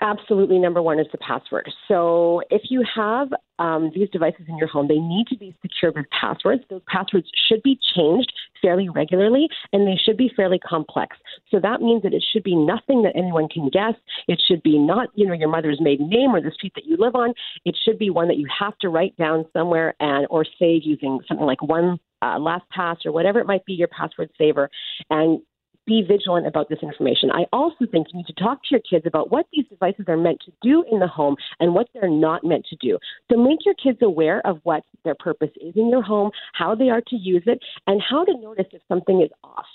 [0.00, 1.70] Absolutely, number one is the password.
[1.86, 3.28] So if you have
[3.60, 6.62] um, these devices in your home, they need to be secured with passwords.
[6.68, 11.16] Those passwords should be changed fairly regularly and they should be fairly complex.
[11.48, 13.94] So that means that it should be nothing that anyone can guess.
[14.26, 16.96] It should be not, you know, your mother's maiden name or the street that you
[16.98, 17.32] live on.
[17.64, 21.20] It should be one that you have to write down somewhere and or save using
[21.28, 24.70] something like one uh, LastPass or whatever it might be, your password saver,
[25.10, 25.40] and
[25.86, 27.30] be vigilant about this information.
[27.30, 30.16] I also think you need to talk to your kids about what these devices are
[30.16, 32.98] meant to do in the home and what they're not meant to do.
[33.30, 36.90] So make your kids aware of what their purpose is in your home, how they
[36.90, 39.66] are to use it, and how to notice if something is off.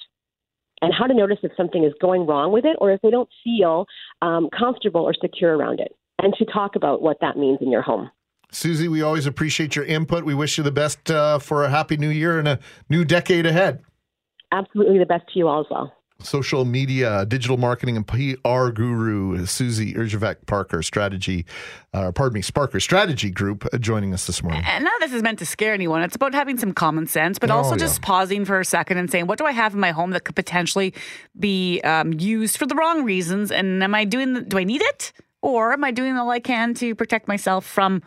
[0.82, 3.28] And how to notice if something is going wrong with it or if they don't
[3.44, 3.86] feel
[4.22, 5.94] um, comfortable or secure around it.
[6.20, 8.10] And to talk about what that means in your home.
[8.52, 10.24] Susie, we always appreciate your input.
[10.24, 13.46] We wish you the best uh, for a happy new year and a new decade
[13.46, 13.84] ahead.
[14.52, 15.94] Absolutely the best to you all as well.
[16.22, 21.46] Social media, digital marketing, and PR guru Susie Erjavec Parker, strategy,
[21.94, 24.64] uh, pardon me, Sparker Strategy Group, uh, joining us this morning.
[24.68, 26.02] And none of this is meant to scare anyone.
[26.02, 27.78] It's about having some common sense, but Oh, also yeah.
[27.78, 30.26] just pausing for a second and saying, what do I have in my home that
[30.26, 30.94] could potentially
[31.40, 33.50] be um, used for the wrong reasons?
[33.52, 35.14] And am I doing, the, do I need it?
[35.42, 38.02] Or am I doing all I can to protect myself from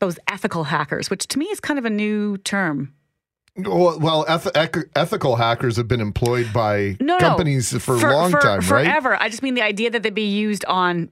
[0.00, 2.94] those ethical hackers, which to me is kind of a new term.
[3.58, 8.12] Well, well eth- ec- ethical hackers have been employed by No, no, companies for, a
[8.12, 8.86] long for- time, right?
[8.86, 9.20] Forever.
[9.20, 11.10] I just mean the idea that they'd be used on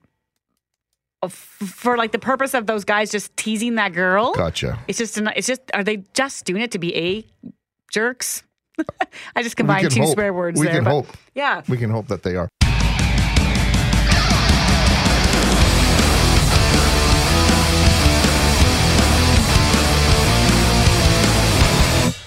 [1.23, 4.33] uh, for like the purpose of those guys just teasing that girl.
[4.35, 4.79] Gotcha.
[4.87, 7.25] It's just, an- it's just, are they just doing it to be a
[7.93, 8.43] jerks?
[9.35, 10.13] I just combined two hope.
[10.15, 10.77] swear words We there.
[10.77, 11.07] can hope.
[11.35, 11.63] Yeah.
[11.69, 12.49] We can hope that they are.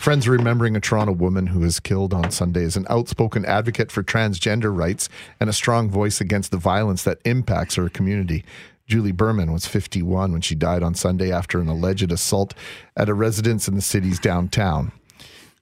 [0.09, 4.01] Friends remembering a Toronto woman who was killed on Sunday as an outspoken advocate for
[4.01, 5.07] transgender rights
[5.39, 8.43] and a strong voice against the violence that impacts her community.
[8.87, 12.55] Julie Berman was 51 when she died on Sunday after an alleged assault
[12.97, 14.91] at a residence in the city's downtown.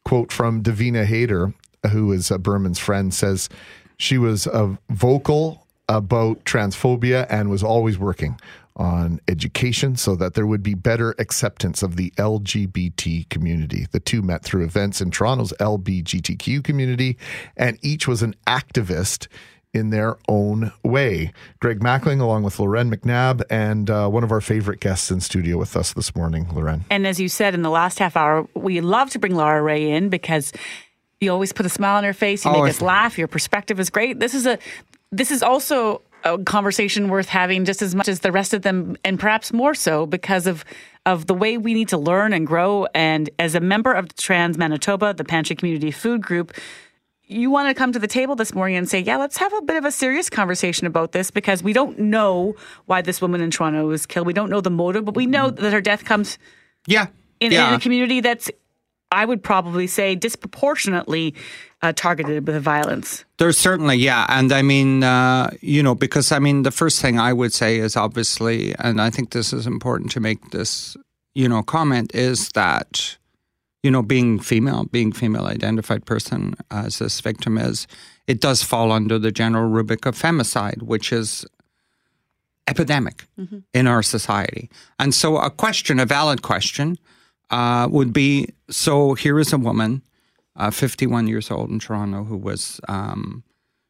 [0.05, 1.53] Quote from Davina Hayter,
[1.91, 3.49] who is uh, Berman's friend, says
[3.97, 8.39] she was uh, vocal about transphobia and was always working
[8.77, 13.87] on education so that there would be better acceptance of the LGBT community.
[13.91, 17.17] The two met through events in Toronto's LBGTQ community,
[17.55, 19.27] and each was an activist
[19.73, 21.31] in their own way.
[21.59, 25.57] Greg Mackling, along with Loren McNabb, and uh, one of our favorite guests in studio
[25.57, 26.85] with us this morning, Loren.
[26.89, 29.91] And as you said in the last half hour, we love to bring Lara Rae
[29.91, 30.53] in because
[31.19, 32.45] you always put a smile on her face.
[32.45, 33.17] You Oh, make us laugh.
[33.17, 34.19] Your perspective is great.
[34.19, 34.57] This is a
[35.11, 38.95] this is also a conversation worth having just as much as the rest of them,
[39.03, 40.65] and perhaps more so because of
[41.05, 42.85] of the way we need to learn and grow.
[42.93, 46.53] And as a member of Trans Manitoba, the Pantry Community Food Group,
[47.23, 49.61] you want to come to the table this morning and say, yeah, let's have a
[49.61, 52.55] bit of a serious conversation about this because we don't know
[52.85, 54.27] why this woman in Toronto was killed.
[54.27, 55.63] We don't know the motive, but we know mm-hmm.
[55.63, 56.37] that her death comes
[56.87, 57.07] Yeah.
[57.39, 57.69] in, yeah.
[57.69, 58.49] in a community that's,
[59.11, 61.35] I would probably say, disproportionately
[61.81, 63.23] uh, targeted with violence.
[63.37, 64.25] There's certainly, yeah.
[64.29, 67.77] And I mean, uh, you know, because I mean, the first thing I would say
[67.77, 70.97] is obviously, and I think this is important to make this,
[71.35, 73.17] you know, comment is that,
[73.83, 77.87] you know, being female, being female identified person as this victim is,
[78.25, 81.45] it does fall under the general rubric of femicide, which is
[82.67, 83.25] epidemic
[83.73, 84.69] in our society.
[84.99, 86.97] And so a question, a valid question,
[87.49, 90.01] uh, would be so here is a woman,
[90.57, 92.81] uh, 51 years old in Toronto, who was.
[92.87, 93.43] Um,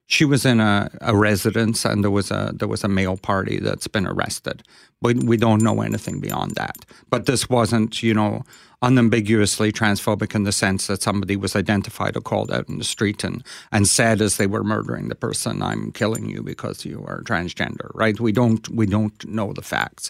[0.09, 3.59] she was in a, a residence, and there was a there was a male party
[3.59, 4.63] that's been arrested.
[5.01, 6.86] We we don't know anything beyond that.
[7.09, 8.43] But this wasn't, you know,
[8.82, 13.24] unambiguously transphobic in the sense that somebody was identified or called out in the street
[13.26, 17.22] and and said as they were murdering the person, "I'm killing you because you are
[17.24, 18.18] transgender." Right?
[18.18, 20.09] We don't we don't know the facts.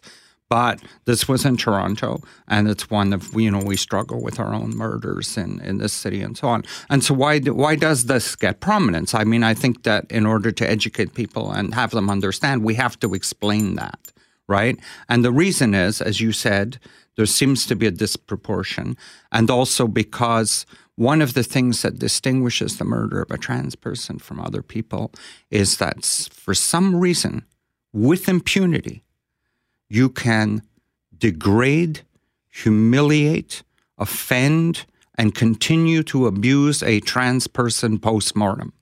[0.49, 4.53] But this was in Toronto, and it's one of you know we struggle with our
[4.53, 6.63] own murders in, in this city and so on.
[6.89, 9.13] And so why do- why does this get prominence?
[9.13, 12.75] I mean, I think that in order to educate people and have them understand, we
[12.75, 13.99] have to explain that,
[14.47, 14.79] right?
[15.09, 16.79] And the reason is, as you said,
[17.17, 18.95] there seems to be a disproportion,
[19.31, 24.17] and also because one of the things that distinguishes the murder of a trans person
[24.17, 25.11] from other people
[25.51, 27.45] is that for some reason,
[27.93, 29.03] with impunity
[29.89, 30.61] you can
[31.17, 32.01] degrade,
[32.49, 33.63] humiliate,
[33.97, 34.85] offend,
[35.15, 38.73] and continue to abuse a trans person post mortem.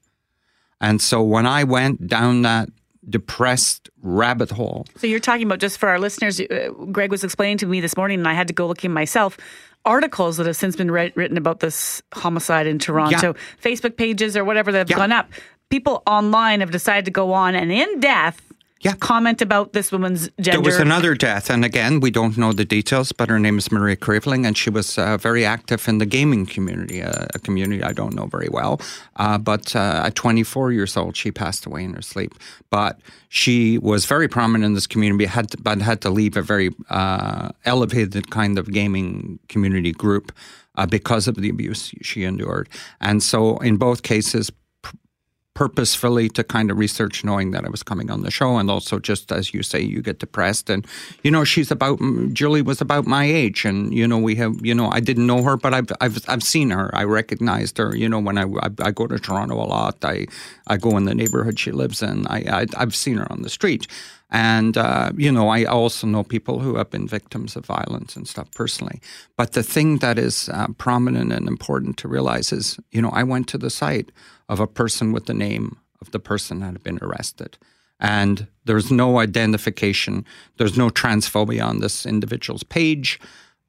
[0.82, 2.70] And so when I went down that
[3.10, 6.40] depressed rabbit hole, So you're talking about just for our listeners.
[6.40, 9.38] Uh, Greg was explaining to me this morning, and I had to go looking myself.
[9.86, 14.44] Articles that have since been read, written about this homicide in Toronto, Facebook pages or
[14.44, 15.30] whatever that have gone up.
[15.70, 18.00] People online have decided to go on and in
[18.82, 20.52] death comment about this woman's gender.
[20.52, 23.72] There was another death, and again, we don't know the details, but her name is
[23.72, 27.84] Maria Craveling, and she was uh, very active in the gaming community, uh, a community
[27.84, 28.80] I don't know very well.
[29.16, 32.34] Uh, but uh, at 24 years old, she passed away in her sleep.
[32.70, 33.00] But
[33.30, 36.70] she was very prominent in this community, had to, but had to leave a very
[36.90, 40.32] uh, elevated kind of gaming community group
[40.76, 42.70] uh, because of the abuse she endured.
[43.02, 44.52] And so, in both cases,
[45.56, 49.00] purposefully to kind of research knowing that I was coming on the show and also
[49.00, 50.70] just as you say you get depressed.
[50.70, 50.86] And
[51.24, 52.00] you know she's about
[52.34, 55.42] Julie was about my age and you know we have you know I didn't know
[55.44, 56.94] her but I've I've I've seen her.
[56.94, 60.04] I recognized her you know when I I, I go to Toronto a lot.
[60.04, 60.28] I
[60.68, 62.28] I go in the neighborhood she lives in.
[62.28, 63.88] I, I I've seen her on the street
[64.30, 68.28] and, uh, you know, I also know people who have been victims of violence and
[68.28, 69.00] stuff personally.
[69.38, 73.24] But the thing that is uh, prominent and important to realize is, you know, I
[73.24, 74.12] went to the site
[74.50, 77.58] of a person with the name of the person that had been arrested.
[78.00, 80.26] And there's no identification,
[80.58, 83.20] there's no transphobia on this individual's page.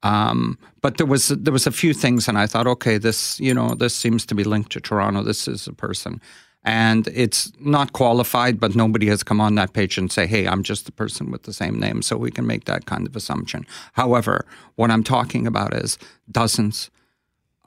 [0.03, 3.53] Um, but there was there was a few things, and I thought, okay, this you
[3.53, 5.23] know this seems to be linked to Toronto.
[5.23, 6.21] This is a person,
[6.67, 10.63] and it's not qualified, but nobody has come on that page and say, hey, I'm
[10.63, 13.65] just the person with the same name, so we can make that kind of assumption.
[13.93, 14.45] However,
[14.75, 15.97] what I'm talking about is
[16.29, 16.91] dozens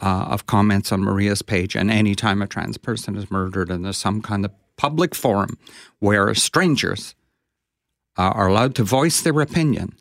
[0.03, 3.97] uh, of comments on Maria's page, and anytime a trans person is murdered, and there's
[3.97, 5.57] some kind of public forum
[6.01, 7.15] where strangers
[8.19, 9.95] uh, are allowed to voice their opinion,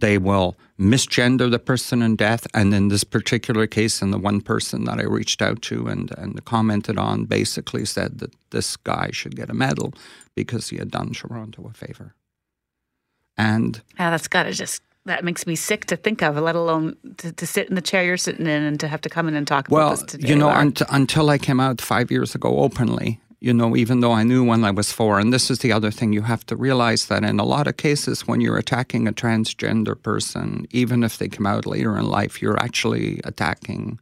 [0.00, 2.46] They will misgender the person in death.
[2.54, 6.10] And in this particular case, and the one person that I reached out to and,
[6.18, 9.92] and commented on basically said that this guy should get a medal
[10.34, 12.14] because he had done Toronto a favor.
[13.36, 16.94] And Yeah, that's got to just that makes me sick to think of, let alone
[17.18, 19.34] to, to sit in the chair you're sitting in and to have to come in
[19.34, 20.28] and talk well, about this today.
[20.28, 24.12] you know, unt- until I came out five years ago openly, you know, even though
[24.12, 26.56] I knew when I was four, and this is the other thing you have to
[26.56, 31.16] realize that in a lot of cases, when you're attacking a transgender person, even if
[31.16, 33.98] they come out later in life, you're actually attacking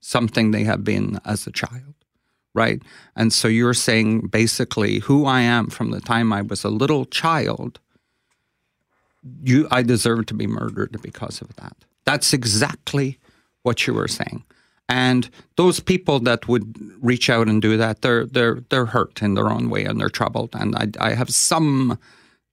[0.00, 1.94] something they have been as a child,
[2.52, 2.82] right?
[3.16, 7.06] And so you're saying basically who I am from the time I was a little
[7.06, 7.80] child.
[9.42, 11.76] You, I deserve to be murdered because of that.
[12.04, 13.18] That's exactly
[13.62, 14.44] what you were saying.
[14.88, 19.34] And those people that would reach out and do that, they're they're they're hurt in
[19.34, 20.50] their own way and they're troubled.
[20.54, 21.98] And I, I have some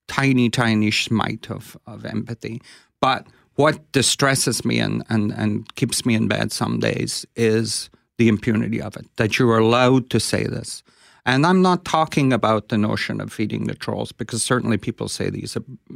[0.08, 2.62] tiny, tiny smite of, of empathy.
[3.02, 8.28] But what distresses me and, and, and keeps me in bed some days is the
[8.28, 10.82] impunity of it, that you are allowed to say this.
[11.26, 15.30] And I'm not talking about the notion of feeding the trolls, because certainly people say
[15.30, 15.56] these,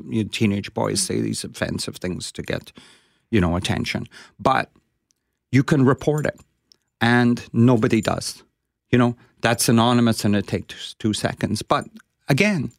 [0.10, 2.72] you know, teenage boys say these offensive things to get,
[3.32, 4.06] you know, attention.
[4.38, 4.70] But
[5.54, 6.40] you can report it,
[7.00, 8.42] and nobody does.
[8.90, 11.62] You know, that's anonymous and it takes two seconds.
[11.62, 11.86] But
[12.28, 12.72] again,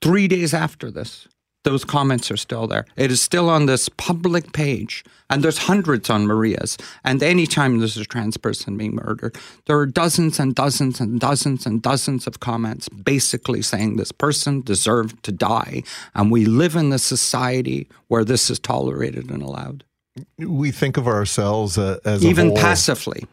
[0.00, 1.28] three days after this,
[1.62, 2.84] those comments are still there.
[2.96, 6.76] It is still on this public page, and there's hundreds on Maria's.
[7.04, 9.36] And anytime there's a trans person being murdered,
[9.66, 14.60] there are dozens and dozens and dozens and dozens of comments basically saying this person
[14.60, 15.84] deserved to die.
[16.14, 19.84] And we live in a society where this is tolerated and allowed.
[20.38, 23.24] We think of ourselves uh, as a Even whole- passively.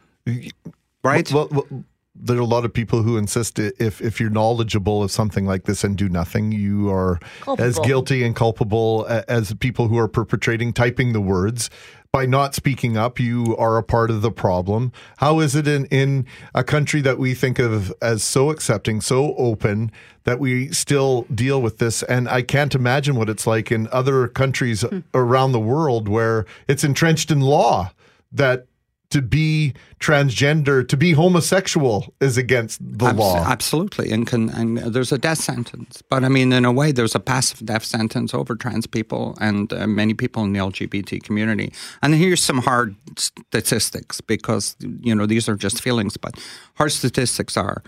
[1.03, 1.31] Right?
[1.31, 1.83] Well, well, well,
[2.15, 5.63] there are a lot of people who insist if if you're knowledgeable of something like
[5.63, 7.19] this and do nothing, you are
[7.57, 11.69] as guilty and culpable a- as people who are perpetrating typing the words.
[12.13, 14.91] By not speaking up, you are a part of the problem.
[15.19, 19.33] How is it in, in a country that we think of as so accepting, so
[19.37, 19.93] open,
[20.25, 22.03] that we still deal with this?
[22.03, 24.99] And I can't imagine what it's like in other countries hmm.
[25.13, 27.91] around the world where it's entrenched in law
[28.33, 28.65] that
[29.11, 33.45] to be transgender, to be homosexual is against the Abs- law.
[33.45, 36.01] Absolutely, and can and there's a death sentence.
[36.09, 39.71] But I mean, in a way, there's a passive death sentence over trans people and
[39.71, 41.71] uh, many people in the LGBT community.
[42.01, 46.35] And here's some hard statistics because you know these are just feelings, but
[46.75, 47.83] hard statistics are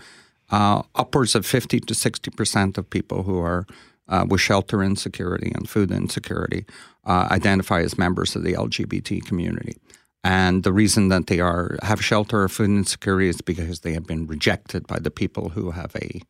[0.50, 3.66] uh, upwards of fifty to sixty percent of people who are
[4.08, 6.66] uh, with shelter insecurity and food insecurity
[7.06, 9.76] uh, identify as members of the LGBT community.
[10.24, 14.06] And the reason that they are have shelter or food insecurity is because they have
[14.06, 16.22] been rejected by the people who have a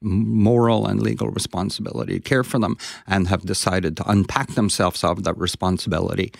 [0.00, 2.76] moral and legal responsibility to care for them
[3.06, 6.32] and have decided to unpack themselves of that responsibility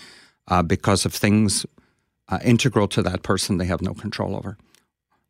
[0.48, 1.66] uh, because of things
[2.28, 4.56] uh, integral to that person they have no control over,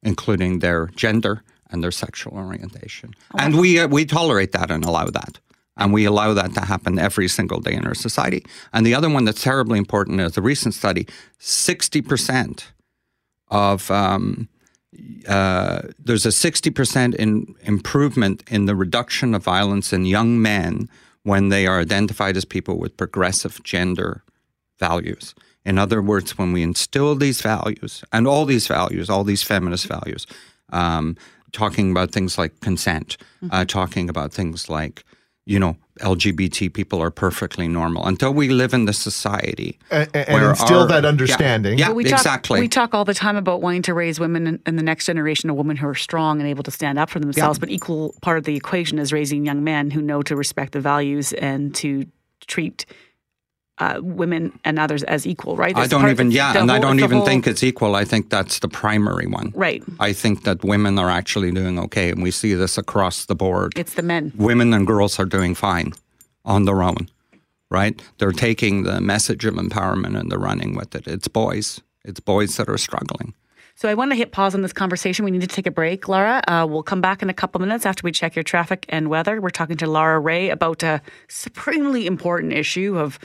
[0.03, 3.15] including their gender and their sexual orientation.
[3.39, 5.41] And we uh, we tolerate that and allow that.
[5.77, 8.45] And we allow that to happen every single day in our society.
[8.73, 11.07] And the other one that's terribly important is a recent study
[11.41, 12.65] 60%
[13.49, 14.49] of, um,
[15.27, 20.89] uh, there's a 60% in improvement in the reduction of violence in young men
[21.23, 24.23] when they are identified as people with progressive gender
[24.79, 25.35] values.
[25.65, 29.87] In other words, when we instill these values and all these values, all these feminist
[29.87, 30.27] values,
[30.71, 31.17] um,
[31.53, 33.17] talking about things like consent,
[33.51, 35.05] uh, talking about things like,
[35.45, 40.33] you know, LGBT people are perfectly normal until we live in the society and, and
[40.33, 41.79] where instill our- that understanding.
[41.79, 42.61] Yeah, But we talk, exactly.
[42.61, 45.51] We talk all the time about wanting to raise women in, and the next generation
[45.51, 47.59] of women who are strong and able to stand up for themselves.
[47.59, 50.81] But equal part of the equation is raising young men who know to respect the
[50.81, 52.07] values and to
[52.47, 52.87] treat
[53.83, 55.55] uh, women and others as equal.
[55.57, 55.77] Right?
[55.77, 57.95] I don't even, yeah, whole- and I don't even whole- think it's equal.
[58.03, 59.49] I think that's the primary one.
[59.55, 59.83] Right.
[60.09, 63.73] I think that women are actually doing okay, and we see this across the board.
[63.77, 64.33] It's the men.
[64.37, 65.93] Women and girls are doing fine
[66.45, 67.09] on their own,
[67.71, 67.95] right?
[68.19, 71.07] They're taking the message of empowerment and they're running with it.
[71.07, 71.81] It's boys.
[72.05, 73.35] It's boys that are struggling.
[73.75, 75.25] So I want to hit pause on this conversation.
[75.25, 76.43] We need to take a break, Lara.
[76.47, 79.41] Uh, we'll come back in a couple minutes after we check your traffic and weather.
[79.41, 83.19] We're talking to Lara Rae about a supremely important issue of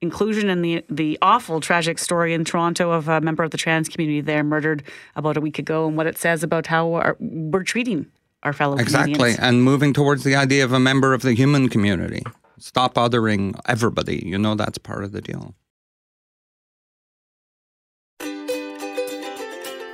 [0.00, 3.88] inclusion in the the awful tragic story in Toronto of a member of the trans
[3.88, 4.82] community there murdered
[5.14, 8.06] about a week ago, and what it says about how our, we're treating
[8.42, 9.34] our fellow Exactly.
[9.38, 12.22] And moving towards the idea of a member of the human community.
[12.58, 14.22] Stop othering everybody.
[14.24, 15.54] You know that's part of the deal.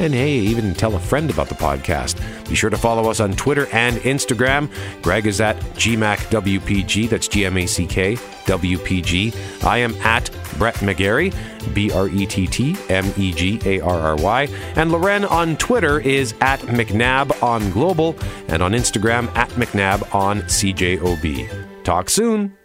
[0.00, 2.18] And hey, even tell a friend about the podcast.
[2.48, 4.70] Be sure to follow us on Twitter and Instagram.
[5.02, 9.64] Greg is at GMACWPG, that's G M A C K WPG.
[9.64, 11.32] I am at Brett Megarry,
[11.74, 14.48] B R E T T M E G A R R Y.
[14.76, 18.16] And Loren on Twitter is at McNab on Global
[18.48, 21.84] and on Instagram at McNab on CJOB.
[21.84, 22.56] Talk soon.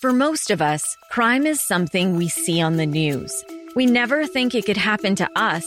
[0.00, 3.32] For most of us, crime is something we see on the news.
[3.74, 5.66] We never think it could happen to us